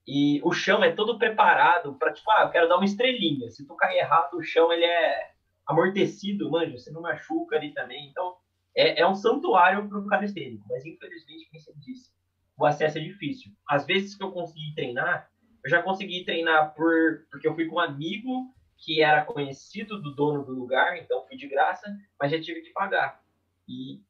[0.07, 3.51] E o chão é todo preparado para tipo, ah, eu quero dar uma estrelinha.
[3.51, 5.33] Se tu cair errado, o chão ele é
[5.67, 8.09] amortecido, manja, você não machuca ali também.
[8.09, 8.37] Então,
[8.79, 12.13] é, é um santuário para o calistênico, mas infelizmente, como você disse,
[12.57, 13.53] o acesso é difícil.
[13.69, 15.29] Às vezes que eu consegui treinar,
[15.65, 20.15] eu já consegui treinar por porque eu fui com um amigo que era conhecido do
[20.15, 23.21] dono do lugar, então fui de graça, mas já tive que pagar.
[23.67, 24.01] E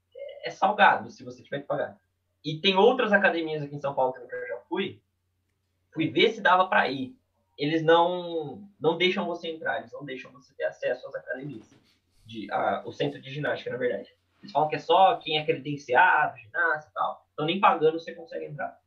[0.44, 1.98] é salgado se você tiver que pagar.
[2.44, 5.00] E tem outras academias aqui em São Paulo que eu já fui,
[5.94, 7.16] fui ver se dava para ir.
[7.56, 11.74] Eles não não deixam você entrar, eles não deixam você ter acesso às academias,
[12.26, 14.17] de, a, o centro de ginástica, na verdade.
[14.42, 17.26] Eles falam que é só quem é credenciado, ginasta e tal.
[17.32, 18.78] Então nem pagando você consegue entrar.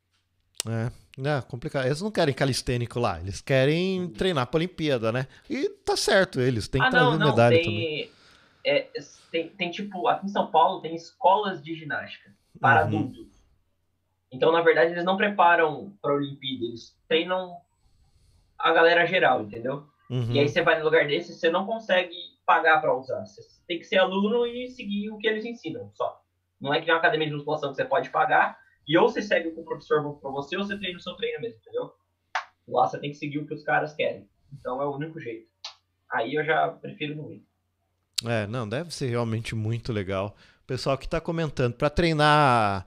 [0.67, 0.91] É,
[1.27, 1.85] é complicado.
[1.85, 5.27] Eles não querem calistênico lá, eles querem treinar para Olimpíada, né?
[5.49, 8.11] E tá certo, eles têm que ah, trazer não, não, medalha tem, também.
[8.63, 8.87] É,
[9.31, 12.87] tem, tem, tipo, aqui em São Paulo tem escolas de ginástica para uhum.
[12.87, 13.27] adultos.
[14.31, 17.57] Então, na verdade, eles não preparam para a Olimpíada, eles treinam
[18.57, 19.87] a galera geral, entendeu?
[20.09, 20.31] Uhum.
[20.31, 22.15] E aí você vai no lugar desse, você não consegue
[22.45, 23.25] pagar para usar.
[23.25, 26.21] Você tem que ser aluno e seguir o que eles ensinam, só.
[26.59, 29.21] Não é que é uma academia de musculação que você pode pagar e ou você
[29.21, 31.93] segue o que o professor para você ou você treina o seu treino mesmo, entendeu?
[32.67, 34.29] Lá você tem que seguir o que os caras querem.
[34.53, 35.47] Então é o único jeito.
[36.11, 37.43] Aí eu já prefiro não ir.
[38.25, 40.35] É, não, deve ser realmente muito legal.
[40.67, 42.85] Pessoal que está comentando, para treinar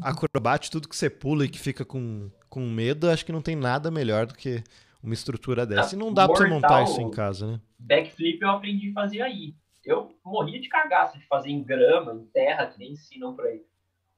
[0.00, 3.56] acrobate, tudo que você pula e que fica com, com medo, acho que não tem
[3.56, 4.62] nada melhor do que
[5.04, 5.94] uma estrutura dessa.
[5.94, 7.60] Ah, e não dá para você montar isso em casa, né?
[7.78, 9.54] Backflip eu aprendi a fazer aí.
[9.84, 13.62] Eu morria de cagaço de fazer em grama, em terra, que nem ensinam por aí.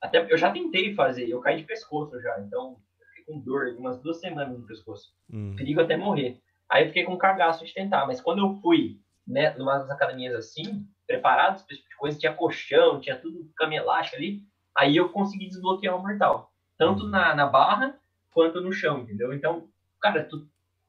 [0.00, 3.74] Até eu já tentei fazer, eu caí de pescoço já, então eu fiquei com dor
[3.76, 5.12] umas duas semanas no pescoço.
[5.28, 5.56] Hum.
[5.56, 6.40] Perigo até morrer.
[6.70, 10.86] Aí eu fiquei com cagaço de tentar, mas quando eu fui, né, numas academias assim,
[11.04, 14.42] preparados para esse tipo de coisa, tinha colchão, tinha tudo cama elástica ali,
[14.76, 16.52] aí eu consegui desbloquear o mortal.
[16.78, 17.08] Tanto hum.
[17.08, 17.98] na, na barra
[18.30, 19.32] quanto no chão, entendeu?
[19.32, 19.68] Então,
[20.00, 20.46] cara, tu,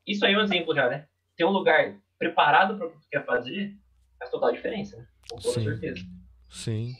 [0.08, 1.06] isso aí é um exemplo já, né?
[1.36, 3.76] Ter um lugar preparado para o que tu quer fazer
[4.18, 5.06] faz total diferença, né?
[5.30, 5.64] Com toda Sim.
[5.64, 6.02] certeza.
[6.50, 6.96] Sim.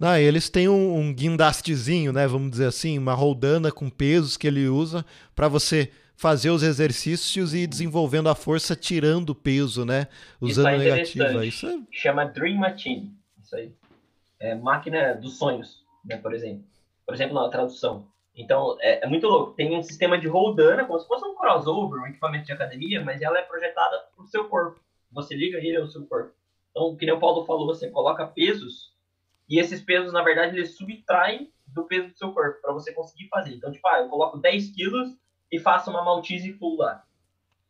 [0.00, 2.26] Não, eles têm um, um guindastezinho, né?
[2.26, 5.04] Vamos dizer assim, uma roldana com pesos que ele usa
[5.34, 10.08] para você fazer os exercícios e ir desenvolvendo a força tirando o peso, né?
[10.40, 11.46] Usando Isso é negativa.
[11.46, 11.78] Isso é...
[11.92, 13.14] Chama Dream Machine.
[13.40, 13.72] Isso aí.
[14.40, 16.16] É máquina dos sonhos, né?
[16.16, 16.64] Por exemplo.
[17.04, 18.08] Por exemplo, na tradução.
[18.36, 19.54] Então, é, é, muito louco.
[19.54, 23.22] Tem um sistema de roldana, como se fosse um crossover, um equipamento de academia, mas
[23.22, 24.78] ela é projetada para o seu corpo.
[25.10, 26.34] Você liga ele ao seu corpo.
[26.70, 28.94] Então, que nem o Paulo falou, você coloca pesos,
[29.48, 33.28] e esses pesos, na verdade, eles subtraem do peso do seu corpo, para você conseguir
[33.28, 33.54] fazer.
[33.54, 35.16] Então, tipo, ah, eu coloco 10 quilos
[35.50, 37.02] e faço uma maltese full lá.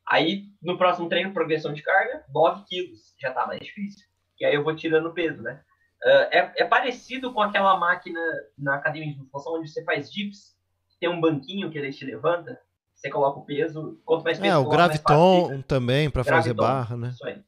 [0.04, 3.14] Aí, no próximo treino, progressão de carga, 9 quilos.
[3.20, 4.06] Já tá mais difícil.
[4.40, 5.62] E aí eu vou tirando peso, né?
[6.04, 8.20] Uh, é, é, parecido com aquela máquina
[8.56, 10.55] na academia de musculação onde você faz dips,
[11.00, 12.60] tem um banquinho que ele te levanta,
[12.94, 17.08] você coloca o peso, quanto mais peso É, o Graviton também para fazer barra, né?
[17.08, 17.42] Isso aí.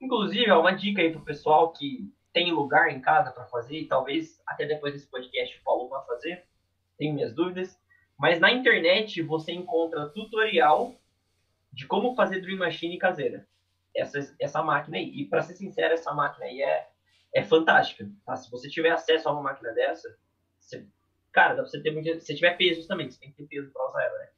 [0.00, 3.86] Inclusive, é uma dica aí pro pessoal que tem lugar em casa para fazer, e
[3.86, 6.44] talvez até depois desse podcast o Paulo vá fazer,
[6.98, 7.78] tenho minhas dúvidas.
[8.18, 10.94] Mas na internet você encontra tutorial
[11.72, 13.46] de como fazer Dream Machine caseira.
[13.94, 15.10] Essa, essa máquina aí.
[15.20, 16.88] E para ser sincero, essa máquina aí é,
[17.34, 18.08] é fantástica.
[18.24, 18.36] Tá?
[18.36, 20.08] Se você tiver acesso a uma máquina dessa,
[20.58, 20.86] você,
[21.36, 22.20] cara, dá pra você ter muito.
[22.20, 24.28] Se tiver pesos também, você tem que ter peso para usar ela, né?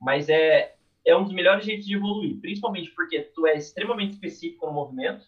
[0.00, 0.74] Mas é,
[1.04, 5.26] é um dos melhores jeitos de evoluir, principalmente porque tu é extremamente específico no movimento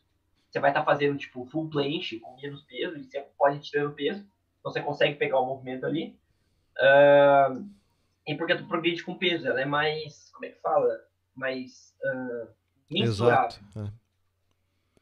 [0.57, 3.61] você vai estar tá fazendo tipo full planche com menos peso e você pode ir
[3.61, 4.25] tirando peso,
[4.59, 6.19] então você consegue pegar o movimento ali.
[6.79, 7.69] Uh,
[8.27, 10.89] e porque tu progride com peso, ela é mais, como é que fala?
[11.35, 12.49] Mais uh,
[12.91, 13.59] mensurável.
[13.77, 13.91] É.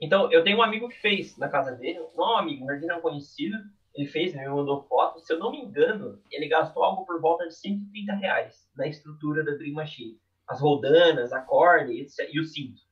[0.00, 2.90] Então, eu tenho um amigo que fez na casa dele, não um amigo, mas ele
[2.90, 3.56] é um conhecido,
[3.94, 7.46] ele fez, me mandou foto, se eu não me engano, ele gastou algo por volta
[7.46, 10.18] de 130 reais na estrutura da Dream Machine.
[10.48, 12.82] As roldanas, a corda e, e o cinto.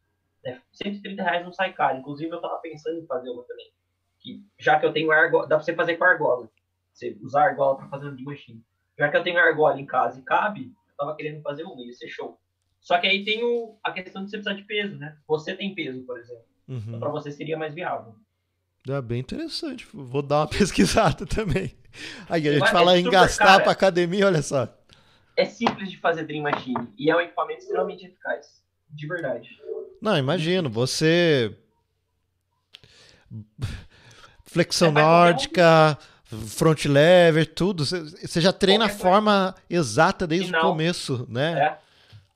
[0.45, 0.61] Né?
[0.73, 1.99] 130 reais não sai caro.
[1.99, 3.71] Inclusive, eu tava pensando em fazer uma também.
[4.21, 6.49] Que, já que eu tenho argola, dá pra você fazer com argola.
[6.93, 8.63] Você usar argola pra fazer um de machine.
[8.97, 11.93] Já que eu tenho argola em casa e cabe, eu tava querendo fazer uma, ia
[11.93, 12.39] ser show.
[12.81, 15.17] Só que aí tem o, a questão de você precisar de peso, né?
[15.27, 16.45] Você tem peso, por exemplo.
[16.69, 16.83] Uhum.
[16.87, 18.15] Então, pra você seria mais viável.
[18.89, 19.87] É bem interessante.
[19.93, 21.75] Vou dar uma pesquisada também.
[22.29, 24.69] Aí a gente fala é em gastar cara, pra academia, olha só.
[25.37, 28.63] É simples de fazer Dream Machine e é um equipamento extremamente eficaz.
[28.91, 29.49] De verdade.
[30.01, 31.57] Não, imagino, você.
[34.45, 37.87] Flexão nórdica, front lever, tudo.
[37.87, 41.79] Você já treina a forma exata desde Final, o começo, né?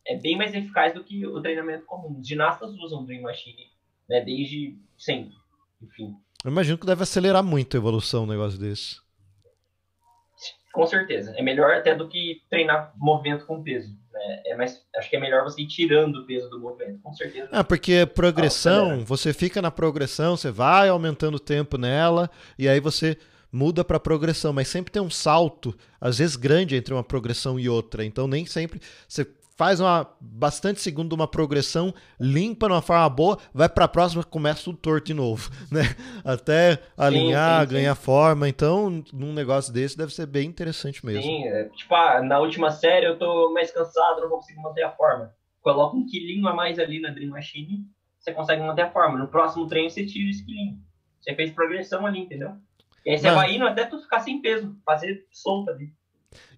[0.07, 2.19] É, é bem mais eficaz do que o treinamento comum.
[2.19, 3.71] Os ginastas usam Dream Machine,
[4.09, 4.23] né?
[4.23, 5.35] Desde sempre.
[5.83, 6.17] Enfim.
[6.47, 8.99] Eu imagino que deve acelerar muito a evolução um negócio desse.
[10.73, 11.35] Com certeza.
[11.37, 13.91] É melhor até do que treinar movimento com peso.
[14.13, 14.43] Né?
[14.47, 17.49] É mais, acho que é melhor você ir tirando o peso do movimento, com certeza.
[17.51, 22.69] Ah, porque progressão, ah, você fica na progressão, você vai aumentando o tempo nela, e
[22.69, 23.19] aí você
[23.51, 27.69] muda para progressão, mas sempre tem um salto, às vezes grande, entre uma progressão e
[27.69, 28.05] outra.
[28.05, 29.27] Então nem sempre você
[29.57, 34.65] faz uma bastante segundo uma progressão, limpa numa forma boa, vai para a próxima começa
[34.65, 35.83] tudo torto de novo, né?
[36.25, 38.03] Até alinhar, sim, sim, ganhar sim.
[38.03, 38.49] forma.
[38.49, 41.23] Então, num negócio desse deve ser bem interessante mesmo.
[41.23, 44.83] Sim, é, tipo, ah, na última série eu tô mais cansado, não vou conseguir manter
[44.83, 45.35] a forma.
[45.63, 47.85] Coloca um quilinho a mais ali na Dream Machine,
[48.21, 49.19] você consegue manter a forma.
[49.19, 50.79] No próximo treino você tira esse quilinho.
[51.21, 52.53] Você fez progressão ali, entendeu?
[53.05, 55.93] E aí você vai indo até tu ficar sem peso, fazer solta ali.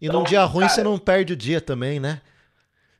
[0.01, 2.21] E então, num dia ruim cara, você não perde o dia também, né?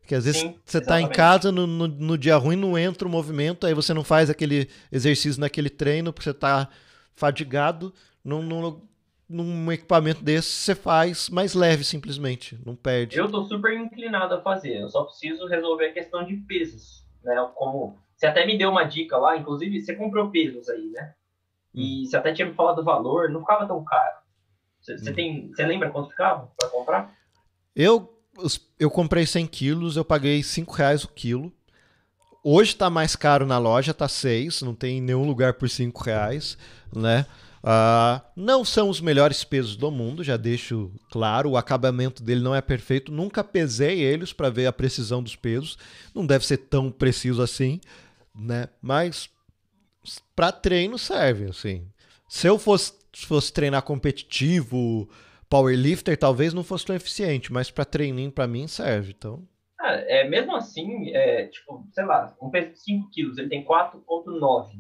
[0.09, 3.07] Que às vezes Sim, você está em casa, no, no, no, dia ruim não entra
[3.07, 6.67] o movimento, aí você não faz aquele exercício naquele treino, porque você está
[7.15, 7.93] fadigado.
[8.25, 8.81] Num, num,
[9.29, 12.59] num, equipamento desse, você faz mais leve, simplesmente.
[12.65, 13.19] Não perde.
[13.19, 17.05] Eu estou super inclinado a fazer, eu só preciso resolver a questão de pesos.
[17.23, 17.37] Né?
[17.55, 21.13] Como você até me deu uma dica lá, inclusive você comprou pesos aí, né?
[21.75, 22.07] E hum.
[22.07, 24.17] você até tinha me falado do valor, não ficava tão caro.
[24.81, 25.15] Você, você hum.
[25.15, 27.15] tem, você lembra quanto ficava para comprar?
[27.77, 28.18] Eu
[28.79, 31.53] eu comprei 100 quilos, eu paguei 5 reais o quilo.
[32.43, 36.57] Hoje está mais caro na loja, tá 6, não tem nenhum lugar por 5 reais,
[36.95, 37.27] né?
[37.59, 41.51] Uh, não são os melhores pesos do mundo, já deixo claro.
[41.51, 43.11] O acabamento dele não é perfeito.
[43.11, 45.77] Nunca pesei eles para ver a precisão dos pesos.
[46.15, 47.81] Não deve ser tão preciso assim,
[48.35, 48.69] né?
[48.81, 49.29] Mas
[50.35, 51.85] para treino serve, assim.
[52.29, 55.09] Se eu fosse, fosse treinar competitivo,
[55.49, 59.47] powerlifter talvez não fosse tão eficiente, mas para treininho para mim serve, então.
[59.81, 63.65] Ah, é, mesmo assim, é, tipo, sei lá, um peso de 5 quilos, ele tem
[63.65, 64.73] 4.9.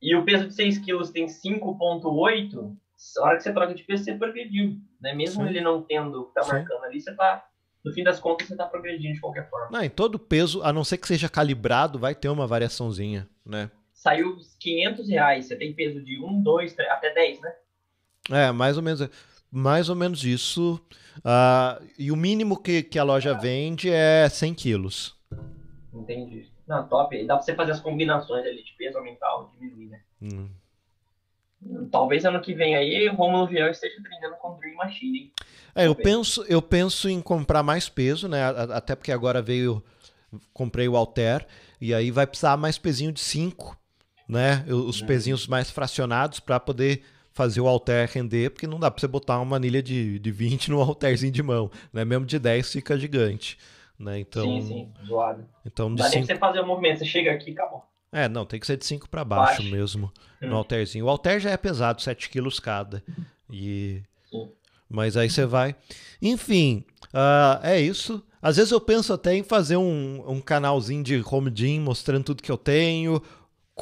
[0.00, 2.76] E o peso de 6 quilos tem 5.8,
[3.18, 4.76] a hora que você troca de peso, você progrediu.
[5.00, 5.14] Né?
[5.14, 5.48] Mesmo Sim.
[5.48, 6.52] ele não tendo que tá Sim.
[6.52, 7.46] marcando ali, você tá.
[7.84, 9.68] No fim das contas, você tá progredindo de qualquer forma.
[9.70, 13.72] Não, em todo peso, a não ser que seja calibrado, vai ter uma variaçãozinha, né?
[13.92, 17.52] Saiu 500 reais, você tem peso de 1, 2, 3, até 10, né?
[18.30, 19.00] É, mais ou menos
[19.52, 20.80] mais ou menos isso.
[21.18, 25.14] Uh, e o mínimo que, que a loja vende é 100 quilos.
[25.92, 26.50] Entendi.
[26.66, 27.22] Não, top.
[27.26, 30.00] Dá pra você fazer as combinações ali de peso, aumentar ou diminuir, né?
[30.22, 30.48] Hum.
[31.90, 35.32] Talvez ano que vem aí o Romulo Vian esteja treinando com Dream Machine, hein?
[35.74, 38.42] É, eu penso, eu penso em comprar mais peso, né?
[38.72, 39.82] Até porque agora veio.
[40.52, 41.46] Comprei o Alter.
[41.78, 43.76] E aí vai precisar mais pezinho de 5,
[44.26, 44.64] né?
[44.66, 45.06] Os hum.
[45.06, 49.40] pezinhos mais fracionados para poder fazer o halter render, porque não dá para você botar
[49.40, 52.04] uma anilha de, de 20 no halterzinho de mão, né?
[52.04, 53.58] Mesmo de 10 fica gigante.
[53.98, 54.20] Né?
[54.20, 55.46] Então, sim, sim, zoado.
[55.64, 57.84] Então, não dá nem você fazer o movimento, você chega aqui e acabou.
[58.10, 60.12] É, não, tem que ser de 5 para baixo, baixo, mesmo,
[60.42, 60.48] hum.
[60.48, 61.06] no halterzinho.
[61.06, 63.02] O halter já é pesado, 7 quilos cada.
[63.50, 64.02] E...
[64.88, 65.74] Mas aí você vai.
[66.20, 68.22] Enfim, uh, é isso.
[68.42, 72.42] Às vezes eu penso até em fazer um, um canalzinho de home gym mostrando tudo
[72.42, 73.22] que eu tenho,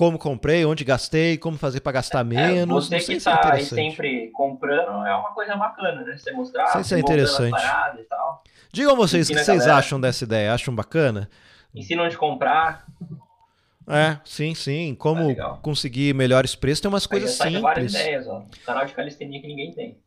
[0.00, 2.88] como comprei, onde gastei, como fazer para gastar é, menos.
[2.88, 6.16] você que está é sempre comprando é uma coisa bacana, né?
[6.16, 7.62] Você mostrar, sei se é interessante.
[7.98, 8.42] e tal.
[8.72, 9.76] Digam vocês o que vocês galera.
[9.76, 10.54] acham dessa ideia.
[10.54, 11.28] Acham bacana?
[11.74, 12.86] Ensinam onde comprar.
[13.86, 14.94] É, sim, sim.
[14.94, 16.80] Como é conseguir melhores preços.
[16.80, 17.60] Tem umas coisas simples.
[17.60, 18.46] Várias ideias, ó.
[18.64, 19.98] Canal de calistenia que ninguém tem.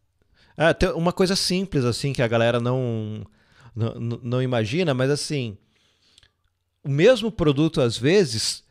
[0.58, 3.24] É, tem uma coisa simples, assim, que a galera não,
[3.76, 5.56] não, não imagina, mas assim,
[6.84, 8.64] o mesmo produto, às vezes,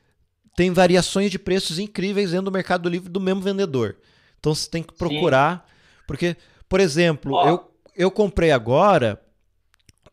[0.55, 3.97] tem variações de preços incríveis dentro do Mercado Livre do mesmo vendedor.
[4.39, 6.03] Então você tem que procurar, Sim.
[6.07, 6.37] porque,
[6.69, 7.49] por exemplo, oh.
[7.49, 9.21] eu, eu comprei agora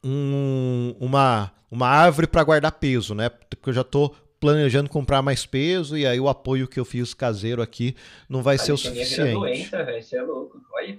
[0.04, 3.30] um, uma, uma árvore para guardar peso, né?
[3.30, 7.14] Porque eu já estou planejando comprar mais peso e aí o apoio que eu fiz
[7.14, 7.96] caseiro aqui
[8.30, 9.34] não vai ser o suficiente.
[9.34, 10.62] Doença, velho, você é louco.
[10.74, 10.98] Olha,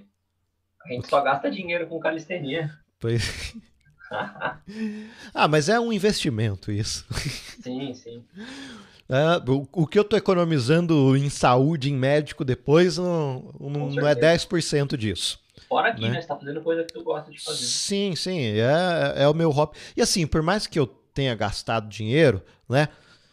[0.85, 2.71] a gente só gasta dinheiro com calistenia.
[2.99, 3.55] Pois.
[5.33, 7.05] ah, mas é um investimento isso.
[7.61, 8.23] Sim, sim.
[9.11, 14.07] É, o, o, que eu estou economizando em saúde, em médico depois, não, não, não
[14.07, 15.37] é 10% disso.
[15.67, 16.11] Fora aqui, né?
[16.11, 16.21] né?
[16.21, 17.57] Você tá fazendo coisa que tu gosta de fazer.
[17.57, 18.39] Sim, sim.
[18.39, 19.77] É, é o meu hobby.
[19.97, 22.87] E assim, por mais que eu tenha gastado dinheiro, né?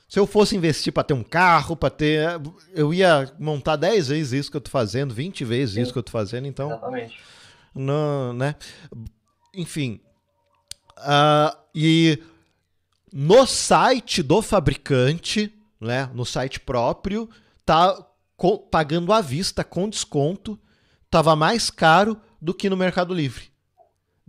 [0.08, 2.26] Se eu fosse investir para ter um carro, para ter.
[2.74, 5.82] Eu ia montar 10 vezes isso que eu tô fazendo, 20 vezes sim.
[5.82, 6.70] isso que eu tô fazendo, então.
[6.70, 7.20] Exatamente.
[7.72, 8.56] Não, né?
[9.54, 10.00] Enfim.
[10.98, 12.20] Uh, e
[13.12, 17.28] no site do fabricante, né, no site próprio,
[17.64, 18.06] tá
[18.70, 20.58] pagando à vista com desconto,
[21.10, 23.50] tava mais caro do que no Mercado Livre.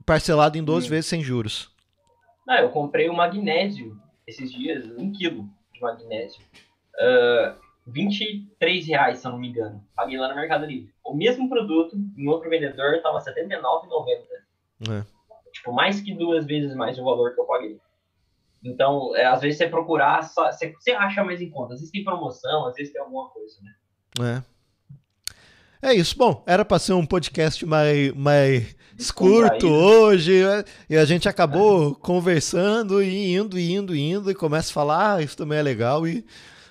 [0.06, 0.89] Parcelado em 12 hum.
[0.89, 1.72] vezes sem juros.
[2.47, 6.41] Ah, eu comprei o magnésio esses dias, um quilo de magnésio.
[6.95, 9.84] Uh, 23 reais, se eu não me engano.
[9.95, 10.93] Paguei lá no Mercado Livre.
[11.04, 14.91] O mesmo produto, em outro vendedor, tava R$79,90.
[14.91, 15.06] É.
[15.52, 17.80] Tipo, mais que duas vezes mais o valor que eu paguei.
[18.64, 21.74] Então, é, às vezes você procurar, só, você, você acha mais em conta.
[21.74, 24.43] Às vezes tem promoção, às vezes tem alguma coisa, né?
[24.43, 24.60] É.
[25.82, 26.18] É isso.
[26.18, 28.76] Bom, era para ser um podcast mais, mais
[29.16, 30.64] curto hoje, né?
[30.89, 35.38] e a gente acabou conversando e indo, indo, indo, e começa a falar, ah, isso
[35.38, 36.26] também é legal, e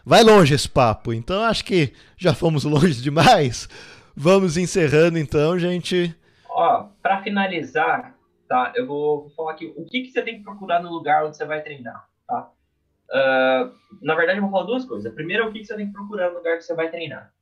[0.04, 1.14] vai longe esse papo.
[1.14, 3.66] Então, acho que já fomos longe demais.
[4.14, 6.14] Vamos encerrando, então, gente.
[6.50, 8.14] Ó, para finalizar,
[8.48, 8.72] tá?
[8.74, 11.44] Eu vou falar aqui o que, que você tem que procurar no lugar onde você
[11.44, 12.50] vai treinar, tá?
[13.10, 13.72] Uh,
[14.02, 15.12] na verdade, eu vou falar duas coisas.
[15.14, 17.32] Primeiro, o que, que você tem que procurar no lugar que você vai treinar.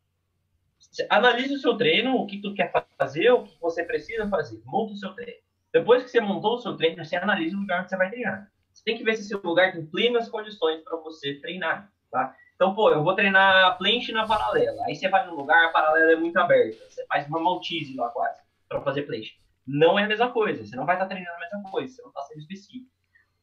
[1.08, 4.60] Analise o seu treino, o que tu quer fazer, o que você precisa fazer.
[4.64, 5.40] Monta o seu treino.
[5.72, 8.50] Depois que você montou o seu treino, você analisa o lugar onde você vai treinar.
[8.72, 12.34] Você tem que ver se seu lugar tem plenas condições para você treinar, tá?
[12.54, 14.84] Então, pô, eu vou treinar planche na paralela.
[14.84, 16.84] Aí você vai num lugar, a paralela é muito aberta.
[16.88, 19.34] Você faz uma maltese lá quase, para fazer planche
[19.66, 20.64] não é a mesma coisa.
[20.64, 22.90] Você não vai estar treinando a mesma coisa, você não está sendo específico.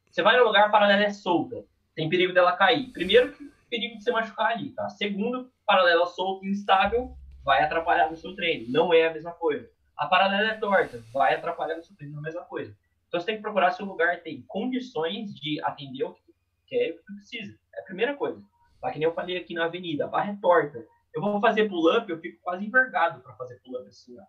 [0.10, 1.66] Você vai no lugar, a paralela é solta,
[1.96, 2.92] tem perigo dela cair.
[2.92, 3.36] Primeiro,
[3.70, 4.88] perigo de você machucar ali, tá?
[4.90, 9.70] Segundo, paralela solta e instável vai atrapalhar no seu treino, não é a mesma coisa.
[9.98, 12.76] A paralela é torta, vai atrapalhar no seu treino, não é a mesma coisa.
[13.08, 16.22] Então você tem que procurar se o lugar tem condições de atender o que
[16.68, 17.58] quer e o que precisa.
[17.76, 18.42] É a primeira coisa.
[18.82, 20.86] Tá que nem eu falei aqui na avenida, a barra é torta.
[21.14, 24.24] Eu vou fazer pull-up, eu fico quase envergado para fazer pull-up assim, ó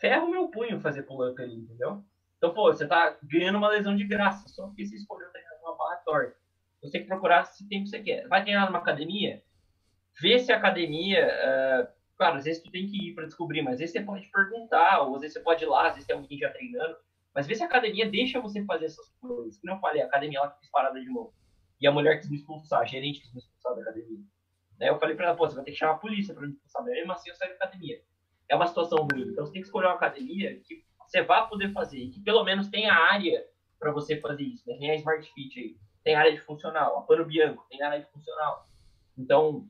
[0.00, 2.02] ferra o meu punho fazer pull-up ali, entendeu?
[2.38, 5.76] Então, pô, você tá ganhando uma lesão de graça só porque você escolheu treinar uma
[5.76, 6.36] barra torta.
[6.80, 8.26] Você tem que procurar se tem o que você quer.
[8.26, 9.42] Vai treinar numa academia?
[10.18, 11.28] Vê se a academia.
[11.28, 14.26] Uh, claro, às vezes tu tem que ir para descobrir, mas às vezes você pode
[14.30, 16.96] perguntar, ou às vezes você pode ir lá, às vezes tem alguém já treinando.
[17.34, 19.60] Mas vê se a academia deixa você fazer essas coisas.
[19.60, 21.30] Como eu falei, a academia ela fez parada de mão.
[21.78, 24.24] E a mulher quis me expulsar, a gerente quis me expulsar da academia.
[24.78, 26.54] Daí eu falei pra ela, pô, você vai ter que chamar a polícia pra me
[26.54, 26.82] expulsar.
[26.82, 28.00] Mas mesmo assim eu saí da academia
[28.50, 29.28] é uma situação ruim.
[29.28, 32.68] Então você tem que escolher uma academia que você vá poder fazer, que pelo menos
[32.68, 33.46] tenha área
[33.78, 34.76] para você fazer isso, né?
[34.76, 38.10] Tem a Smart Fit aí, tem área de funcional, a Pano Bianco tem área de
[38.10, 38.68] funcional.
[39.16, 39.66] Então,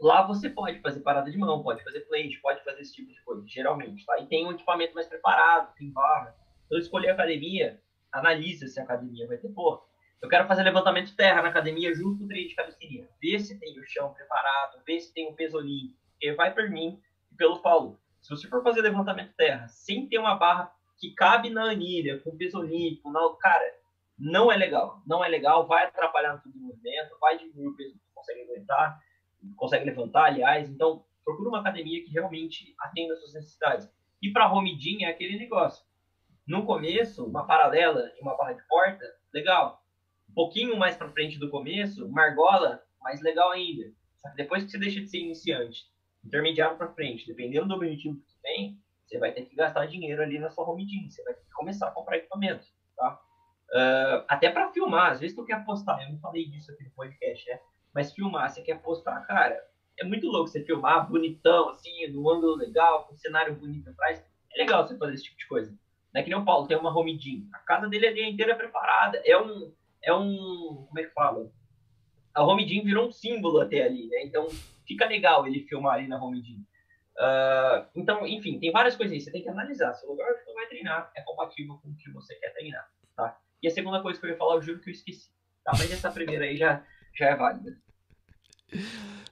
[0.00, 3.20] lá você pode fazer parada de mão, pode fazer plate, pode fazer esse tipo de
[3.22, 4.18] coisa, geralmente, tá?
[4.20, 6.34] E tem um equipamento mais preparado, tem barra.
[6.66, 9.82] Então, escolher a academia, analisa se a academia vai ter, pô,
[10.20, 13.08] eu quero fazer levantamento de terra na academia junto com o treino de calistenia.
[13.20, 16.70] Vê se tem o chão preparado, vê se tem o peso olímpico, porque vai por
[16.70, 17.00] mim
[17.30, 18.01] e pelo Paulo.
[18.22, 22.36] Se você for fazer levantamento terra sem ter uma barra que cabe na anilha, com
[22.36, 23.64] peso olímpico, não, cara,
[24.16, 25.02] não é legal.
[25.04, 29.00] Não é legal, vai atrapalhar no movimento, vai diminuir o peso que você consegue aguentar,
[29.56, 30.70] consegue levantar, aliás.
[30.70, 33.90] Então, procura uma academia que realmente atenda às suas necessidades.
[34.22, 35.84] E para home é aquele negócio.
[36.46, 39.04] No começo, uma paralela e uma barra de porta,
[39.34, 39.82] legal.
[40.30, 43.92] Um pouquinho mais para frente do começo, uma argola mais legal ainda.
[44.20, 45.90] Só que depois que você deixa de ser iniciante,
[46.24, 50.22] intermediário para frente, dependendo do objetivo que você tem, você vai ter que gastar dinheiro
[50.22, 52.66] ali na sua home gym, você vai ter que começar a comprar equipamento,
[52.96, 53.20] tá?
[53.70, 56.90] Uh, até para filmar, às vezes tu quer postar, eu não falei disso aqui no
[56.90, 57.60] podcast, né?
[57.94, 59.58] Mas filmar, você quer postar, cara,
[59.98, 64.24] é muito louco você filmar bonitão, assim, no ângulo legal, com um cenário bonito atrás.
[64.54, 65.70] É legal você fazer esse tipo de coisa.
[66.12, 67.48] Não é que nem o Paulo tem uma home gym.
[67.52, 69.20] A casa dele é inteira preparada.
[69.24, 71.50] É um, é um, como é que fala?
[72.34, 74.22] A home gym virou um símbolo até ali, né?
[74.24, 74.46] Então
[74.92, 76.64] fica legal ele filmar ali na home gym.
[77.16, 79.20] Uh, então, enfim, tem várias coisas aí.
[79.20, 81.96] Você tem que analisar se o lugar que você vai treinar é compatível com o
[81.96, 82.86] que você quer treinar,
[83.16, 83.36] tá?
[83.62, 85.30] E a segunda coisa que eu ia falar, eu juro que eu esqueci.
[85.64, 85.72] Tá?
[85.78, 86.84] Mas essa primeira aí já,
[87.16, 87.76] já é válida.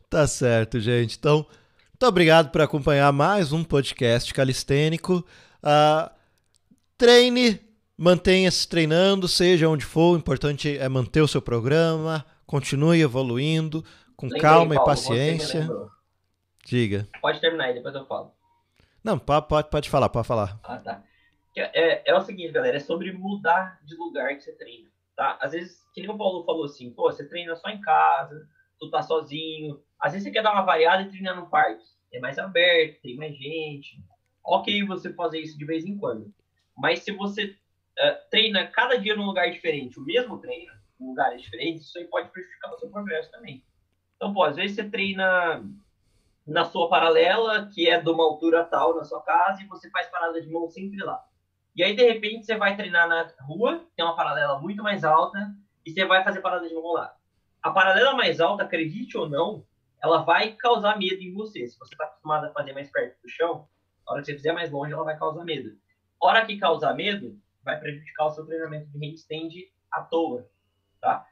[0.09, 1.17] Tá certo, gente.
[1.19, 5.27] Então, muito obrigado por acompanhar mais um podcast calistênico.
[5.63, 6.11] Uh,
[6.97, 7.61] treine,
[7.97, 10.15] mantenha-se treinando, seja onde for.
[10.15, 13.85] O importante é manter o seu programa, continue evoluindo
[14.21, 15.67] com Lembrei, calma Paulo, e paciência.
[16.63, 17.09] Diga.
[17.23, 18.35] Pode terminar aí, depois eu falo.
[19.03, 20.61] Não, pode, pode falar, pode falar.
[20.63, 21.03] Ah, tá.
[21.57, 25.39] É, é o seguinte, galera, é sobre mudar de lugar que você treina, tá?
[25.41, 28.47] Às vezes, que nem o Paulo falou assim, pô, você treina só em casa,
[28.79, 29.83] tu tá sozinho.
[29.99, 31.85] Às vezes você quer dar uma variada e treinar no parque.
[32.13, 34.05] É mais aberto, tem mais gente.
[34.45, 36.33] Ok você fazer isso de vez em quando.
[36.77, 41.41] Mas se você uh, treina cada dia num lugar diferente, o mesmo treino, em lugares
[41.41, 43.65] diferentes, isso aí pode prejudicar o seu progresso também.
[44.21, 45.65] Então, pô, às vezes você treina
[46.47, 50.09] na sua paralela, que é de uma altura tal na sua casa, e você faz
[50.11, 51.25] parada de mão sempre lá.
[51.75, 55.39] E aí, de repente, você vai treinar na rua, é uma paralela muito mais alta,
[55.87, 57.17] e você vai fazer parada de mão lá.
[57.63, 59.65] A paralela mais alta, acredite ou não,
[60.03, 61.67] ela vai causar medo em você.
[61.67, 63.67] Se você está acostumado a fazer mais perto do chão,
[64.07, 65.71] a hora que você fizer mais longe, ela vai causar medo.
[66.23, 69.49] A hora que causar medo, vai prejudicar o seu treinamento de handstand
[69.91, 70.47] à toa,
[71.01, 71.27] tá?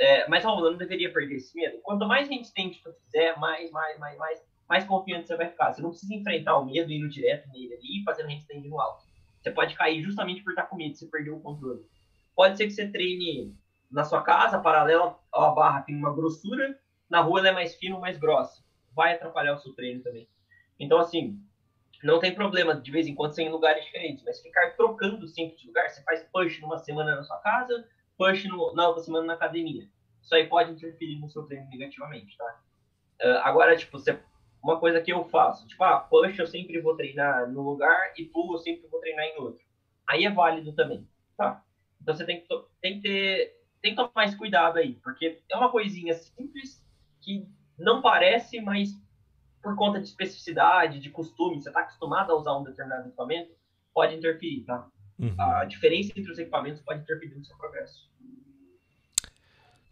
[0.00, 1.78] É, mas Raul, não deveria perder esse medo.
[1.82, 5.72] Quanto mais handstand tu fizer, mais, mais, mais, mais, mais confiante você vai ficar.
[5.72, 9.04] Você não precisa enfrentar o medo indo direto nele ali e fazendo handstand no alto.
[9.40, 11.84] Você pode cair justamente por estar com medo, você perdeu o controle.
[12.34, 13.54] Pode ser que você treine
[13.90, 16.78] na sua casa, paralela à barra tem uma grossura,
[17.10, 18.64] na rua ela é mais fina ou mais grossa.
[18.94, 20.28] Vai atrapalhar o seu treino também.
[20.80, 21.38] Então, assim,
[22.02, 25.56] não tem problema de vez em quando ser em lugares diferentes, mas ficar trocando sempre
[25.56, 27.86] de lugar, você faz push numa semana na sua casa,
[28.16, 29.88] push no, na outra semana na academia.
[30.22, 32.60] Isso aí pode interferir no seu treino negativamente, tá?
[33.22, 34.18] Uh, agora, tipo, você,
[34.62, 38.24] uma coisa que eu faço, tipo, ah, push eu sempre vou treinar num lugar e
[38.24, 39.62] pull eu sempre vou treinar em outro.
[40.08, 41.62] Aí é válido também, tá?
[42.00, 42.48] Então você tem que,
[42.80, 46.80] tem que ter tem que tomar mais cuidado aí, porque é uma coisinha simples
[47.20, 48.90] que não parece, mas
[49.60, 53.52] por conta de especificidade, de costume, você está acostumado a usar um determinado equipamento,
[53.92, 54.88] pode interferir, tá?
[55.22, 55.40] Uhum.
[55.40, 58.10] A diferença entre os equipamentos pode interferir no seu progresso.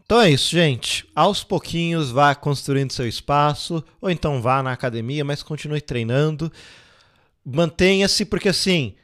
[0.05, 1.09] Então é isso, gente.
[1.15, 6.51] Aos pouquinhos vá construindo seu espaço, ou então vá na academia, mas continue treinando.
[7.45, 8.97] Mantenha-se, porque assim,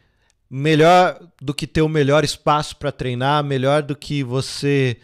[0.51, 4.97] melhor do que ter o melhor espaço para treinar, melhor do que você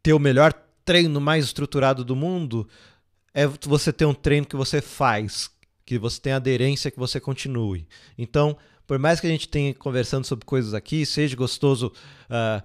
[0.00, 0.52] ter o melhor
[0.84, 2.68] treino mais estruturado do mundo,
[3.32, 5.50] é você ter um treino que você faz,
[5.84, 7.88] que você tem aderência, que você continue.
[8.16, 11.92] Então, por mais que a gente tenha conversando sobre coisas aqui, seja gostoso
[12.28, 12.62] uh,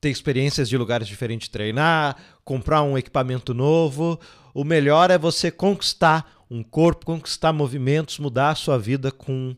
[0.00, 4.18] ter experiências de lugares diferentes treinar, comprar um equipamento novo,
[4.54, 9.54] o melhor é você conquistar um corpo, conquistar movimentos, mudar a sua vida com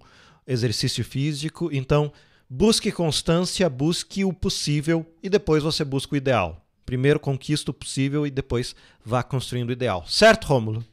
[0.47, 1.71] exercício físico.
[1.73, 2.13] Então,
[2.49, 6.65] busque constância, busque o possível e depois você busca o ideal.
[6.85, 8.75] Primeiro conquista o possível e depois
[9.05, 10.05] vá construindo o ideal.
[10.09, 10.85] Certo, Rômulo?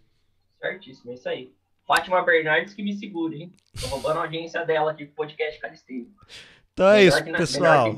[0.61, 1.56] Certíssimo, é isso aí.
[1.87, 3.53] Fátima Bernardes que me segure, hein?
[3.79, 6.09] Tô roubando a audiência dela aqui pro podcast Calisteiro.
[6.73, 7.93] Então é isso, na, pessoal.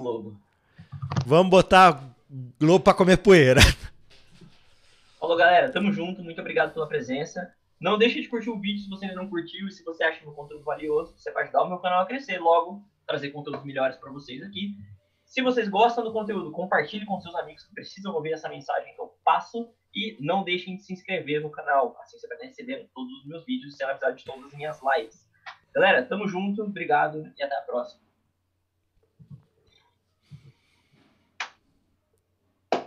[1.26, 1.99] Vamos botar
[2.60, 3.61] Globo pra comer poeira.
[5.20, 5.72] Falou, galera.
[5.72, 6.24] Tamo junto.
[6.24, 7.52] Muito obrigado pela presença.
[7.82, 10.28] Não deixe de curtir o vídeo se você ainda não curtiu e se você acha
[10.30, 13.98] o conteúdo valioso, você vai ajudar o meu canal a crescer, logo trazer conteúdos melhores
[13.98, 14.76] para vocês aqui.
[15.26, 19.02] Se vocês gostam do conteúdo, compartilhe com seus amigos que precisam ouvir essa mensagem que
[19.02, 23.11] eu passo e não deixem de se inscrever no canal, assim você vai receber todos
[23.20, 25.28] os meus vídeos e ser avisado de todas as minhas lives.
[25.74, 28.09] Galera, tamo junto, obrigado e até a próxima.